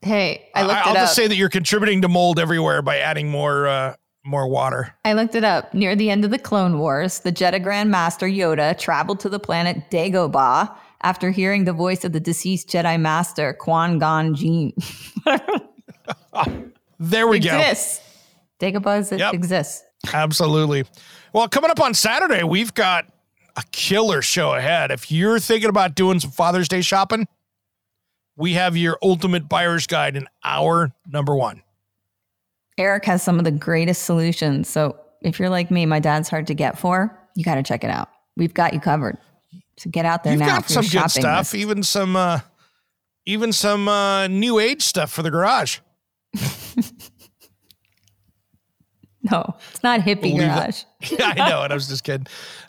Hey, 0.00 0.48
I 0.54 0.62
looked 0.62 0.86
will 0.86 0.92
it 0.92 0.96
up. 0.96 1.02
just 1.04 1.14
say 1.16 1.26
that 1.26 1.36
you're 1.36 1.50
contributing 1.50 2.02
to 2.02 2.08
mold 2.08 2.38
everywhere 2.38 2.80
by 2.80 2.98
adding 2.98 3.28
more 3.28 3.68
uh, 3.68 3.96
more 4.24 4.46
water. 4.48 4.94
I 5.04 5.12
looked 5.14 5.34
it 5.34 5.44
up. 5.44 5.72
Near 5.74 5.96
the 5.96 6.10
end 6.10 6.24
of 6.24 6.30
the 6.30 6.38
Clone 6.38 6.78
Wars, 6.78 7.20
the 7.20 7.32
Jedi 7.32 7.62
Grand 7.62 7.90
Master 7.90 8.26
Yoda 8.26 8.76
traveled 8.78 9.20
to 9.20 9.28
the 9.28 9.38
planet 9.40 9.90
Dagobah 9.90 10.74
after 11.02 11.30
hearing 11.30 11.64
the 11.64 11.72
voice 11.72 12.04
of 12.04 12.12
the 12.12 12.20
deceased 12.20 12.68
Jedi 12.68 13.00
Master 13.00 13.54
Qui-Gon 13.54 14.34
Jinn. 14.34 14.72
There 17.02 17.26
we 17.26 17.38
go. 17.38 17.56
exists. 17.58 18.00
Dagobah 18.60 19.00
is- 19.00 19.12
Yep. 19.12 19.32
exists. 19.34 19.82
Absolutely. 20.12 20.84
Well, 21.32 21.48
coming 21.48 21.70
up 21.70 21.80
on 21.80 21.94
Saturday, 21.94 22.42
we've 22.42 22.74
got 22.74 23.06
a 23.56 23.62
killer 23.72 24.20
show 24.20 24.54
ahead. 24.54 24.90
If 24.90 25.10
you're 25.10 25.38
thinking 25.38 25.70
about 25.70 25.94
doing 25.94 26.20
some 26.20 26.30
Father's 26.30 26.68
Day 26.68 26.82
shopping, 26.82 27.26
we 28.36 28.52
have 28.54 28.76
your 28.76 28.98
ultimate 29.02 29.48
buyer's 29.48 29.86
guide 29.86 30.14
in 30.16 30.26
hour 30.44 30.92
number 31.06 31.34
one. 31.34 31.62
Eric 32.80 33.04
has 33.04 33.22
some 33.22 33.38
of 33.38 33.44
the 33.44 33.50
greatest 33.50 34.02
solutions. 34.04 34.68
So 34.68 34.96
if 35.20 35.38
you're 35.38 35.50
like 35.50 35.70
me, 35.70 35.84
my 35.84 36.00
dad's 36.00 36.28
hard 36.28 36.46
to 36.46 36.54
get 36.54 36.78
for, 36.78 37.16
you 37.36 37.44
got 37.44 37.56
to 37.56 37.62
check 37.62 37.84
it 37.84 37.90
out. 37.90 38.08
We've 38.36 38.54
got 38.54 38.72
you 38.72 38.80
covered. 38.80 39.18
So 39.76 39.90
get 39.90 40.06
out 40.06 40.24
there 40.24 40.32
You've 40.32 40.40
now. 40.40 40.60
got 40.60 40.68
some 40.68 40.84
good 40.86 41.10
stuff, 41.10 41.38
list. 41.52 41.54
even 41.54 41.82
some 41.82 42.16
uh, 42.16 42.40
even 43.26 43.52
some 43.52 43.86
uh, 43.86 44.26
new 44.28 44.58
age 44.58 44.82
stuff 44.82 45.12
for 45.12 45.22
the 45.22 45.30
garage. 45.30 45.78
No, 49.22 49.54
it's 49.70 49.82
not 49.82 50.00
hippie 50.00 50.36
garage. 50.36 50.84
yeah, 51.10 51.34
I 51.36 51.50
know 51.50 51.62
it. 51.64 51.70
I 51.70 51.74
was 51.74 51.88
just 51.88 52.04
kidding. 52.04 52.26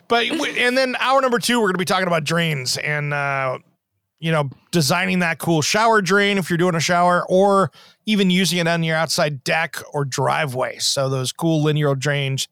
But 0.09 0.25
and 0.27 0.77
then 0.77 0.97
hour 0.99 1.21
number 1.21 1.39
two, 1.39 1.59
we're 1.59 1.67
going 1.67 1.75
to 1.75 1.79
be 1.79 1.85
talking 1.85 2.07
about 2.07 2.25
drains 2.25 2.77
and 2.77 3.13
uh, 3.13 3.59
you 4.21 4.31
know 4.31 4.49
designing 4.71 5.19
that 5.19 5.39
cool 5.39 5.61
shower 5.61 6.01
drain 6.01 6.37
if 6.37 6.49
you're 6.49 6.57
doing 6.57 6.75
a 6.75 6.79
shower, 6.79 7.25
or 7.27 7.71
even 8.05 8.29
using 8.29 8.59
it 8.59 8.67
on 8.67 8.83
your 8.83 8.95
outside 8.95 9.43
deck 9.43 9.77
or 9.91 10.05
driveway. 10.05 10.77
So 10.79 11.09
those 11.09 11.33
cool 11.33 11.61
linear 11.61 11.95
drains. 11.95 12.47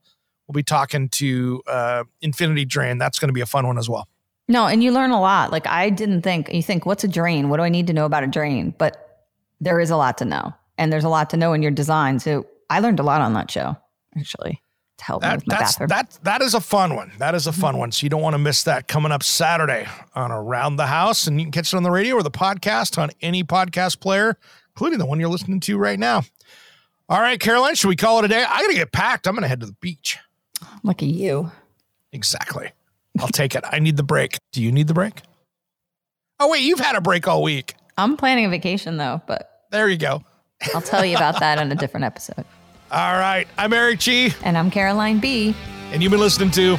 We'll 0.47 0.53
be 0.53 0.63
talking 0.63 1.09
to 1.09 1.61
uh, 1.67 2.03
Infinity 2.21 2.65
Drain. 2.65 2.97
That's 2.97 3.19
going 3.19 3.29
to 3.29 3.33
be 3.33 3.41
a 3.41 3.45
fun 3.45 3.67
one 3.67 3.77
as 3.77 3.87
well. 3.87 4.07
No, 4.47 4.65
and 4.65 4.83
you 4.83 4.91
learn 4.91 5.11
a 5.11 5.21
lot. 5.21 5.51
Like 5.51 5.67
I 5.67 5.91
didn't 5.91 6.23
think 6.23 6.51
you 6.51 6.63
think, 6.63 6.87
what's 6.87 7.03
a 7.03 7.07
drain? 7.07 7.49
What 7.49 7.57
do 7.57 7.63
I 7.63 7.69
need 7.69 7.85
to 7.87 7.93
know 7.93 8.05
about 8.05 8.23
a 8.23 8.27
drain? 8.27 8.73
But 8.77 9.27
there 9.61 9.79
is 9.79 9.91
a 9.91 9.95
lot 9.95 10.17
to 10.17 10.25
know. 10.25 10.53
And 10.79 10.91
there's 10.91 11.03
a 11.03 11.09
lot 11.09 11.29
to 11.31 11.37
know 11.37 11.53
in 11.53 11.61
your 11.61 11.71
design. 11.71 12.19
So 12.19 12.47
I 12.69 12.79
learned 12.79 12.99
a 12.99 13.03
lot 13.03 13.21
on 13.21 13.33
that 13.33 13.51
show, 13.51 13.75
actually, 14.17 14.61
to 14.99 15.03
help 15.05 15.21
me 15.23 15.27
That, 15.27 15.35
with 15.37 15.47
my 15.47 15.55
that's 15.57 15.71
bathroom. 15.73 15.87
that 15.89 16.19
that 16.23 16.41
is 16.41 16.53
a 16.53 16.61
fun 16.61 16.95
one. 16.95 17.11
That 17.17 17.33
is 17.35 17.47
a 17.47 17.51
fun 17.51 17.77
one. 17.77 17.91
So 17.91 18.03
you 18.05 18.09
don't 18.09 18.21
want 18.21 18.35
to 18.35 18.37
miss 18.39 18.63
that 18.63 18.87
coming 18.87 19.11
up 19.11 19.23
Saturday 19.23 19.87
on 20.15 20.31
Around 20.31 20.75
the 20.77 20.87
House, 20.87 21.25
and 21.27 21.39
you 21.39 21.45
can 21.45 21.51
catch 21.51 21.73
it 21.73 21.77
on 21.77 21.83
the 21.83 21.91
radio 21.91 22.15
or 22.15 22.23
the 22.23 22.31
podcast 22.31 22.97
on 23.01 23.09
any 23.21 23.43
podcast 23.43 23.99
player, 23.99 24.37
including 24.75 24.99
the 24.99 25.05
one 25.05 25.19
you're 25.19 25.29
listening 25.29 25.59
to 25.61 25.77
right 25.77 25.97
now. 25.99 26.21
All 27.09 27.19
right, 27.19 27.39
Caroline, 27.39 27.73
should 27.75 27.87
we 27.87 27.95
call 27.95 28.19
it 28.19 28.25
a 28.25 28.27
day? 28.27 28.43
I 28.47 28.61
gotta 28.61 28.75
get 28.75 28.91
packed. 28.91 29.27
I'm 29.27 29.33
gonna 29.33 29.47
head 29.47 29.61
to 29.61 29.65
the 29.65 29.75
beach. 29.81 30.17
Look 30.83 31.01
at 31.01 31.09
you. 31.09 31.51
Exactly. 32.11 32.71
I'll 33.19 33.27
take 33.29 33.55
it. 33.55 33.63
I 33.69 33.79
need 33.79 33.97
the 33.97 34.03
break. 34.03 34.37
Do 34.51 34.61
you 34.61 34.71
need 34.71 34.87
the 34.87 34.93
break? 34.93 35.21
Oh 36.39 36.49
wait, 36.49 36.61
you've 36.63 36.79
had 36.79 36.95
a 36.95 37.01
break 37.01 37.27
all 37.27 37.41
week. 37.43 37.75
I'm 37.97 38.15
planning 38.15 38.45
a 38.45 38.49
vacation 38.49 38.97
though, 38.97 39.21
but 39.27 39.65
There 39.71 39.87
you 39.89 39.97
go. 39.97 40.23
I'll 40.75 40.81
tell 40.81 41.03
you 41.05 41.15
about 41.15 41.39
that 41.39 41.57
on 41.57 41.71
a 41.71 41.75
different 41.75 42.03
episode. 42.11 42.45
All 42.91 43.13
right. 43.13 43.47
I'm 43.55 43.71
Eric 43.71 43.99
G. 43.99 44.33
And 44.43 44.57
I'm 44.57 44.71
Caroline 44.71 45.19
B. 45.19 45.55
And 45.91 46.01
you've 46.01 46.11
been 46.11 46.19
listening 46.19 46.49
to 46.51 46.73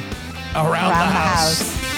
Around, 0.53 0.67
Around 0.67 0.89
the, 0.89 0.95
the 0.95 1.11
House. 1.11 1.71
House. 1.71 1.90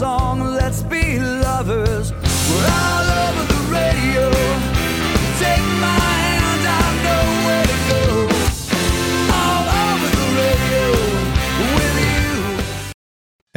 Song, 0.00 0.40
let's 0.40 0.82
be 0.84 1.18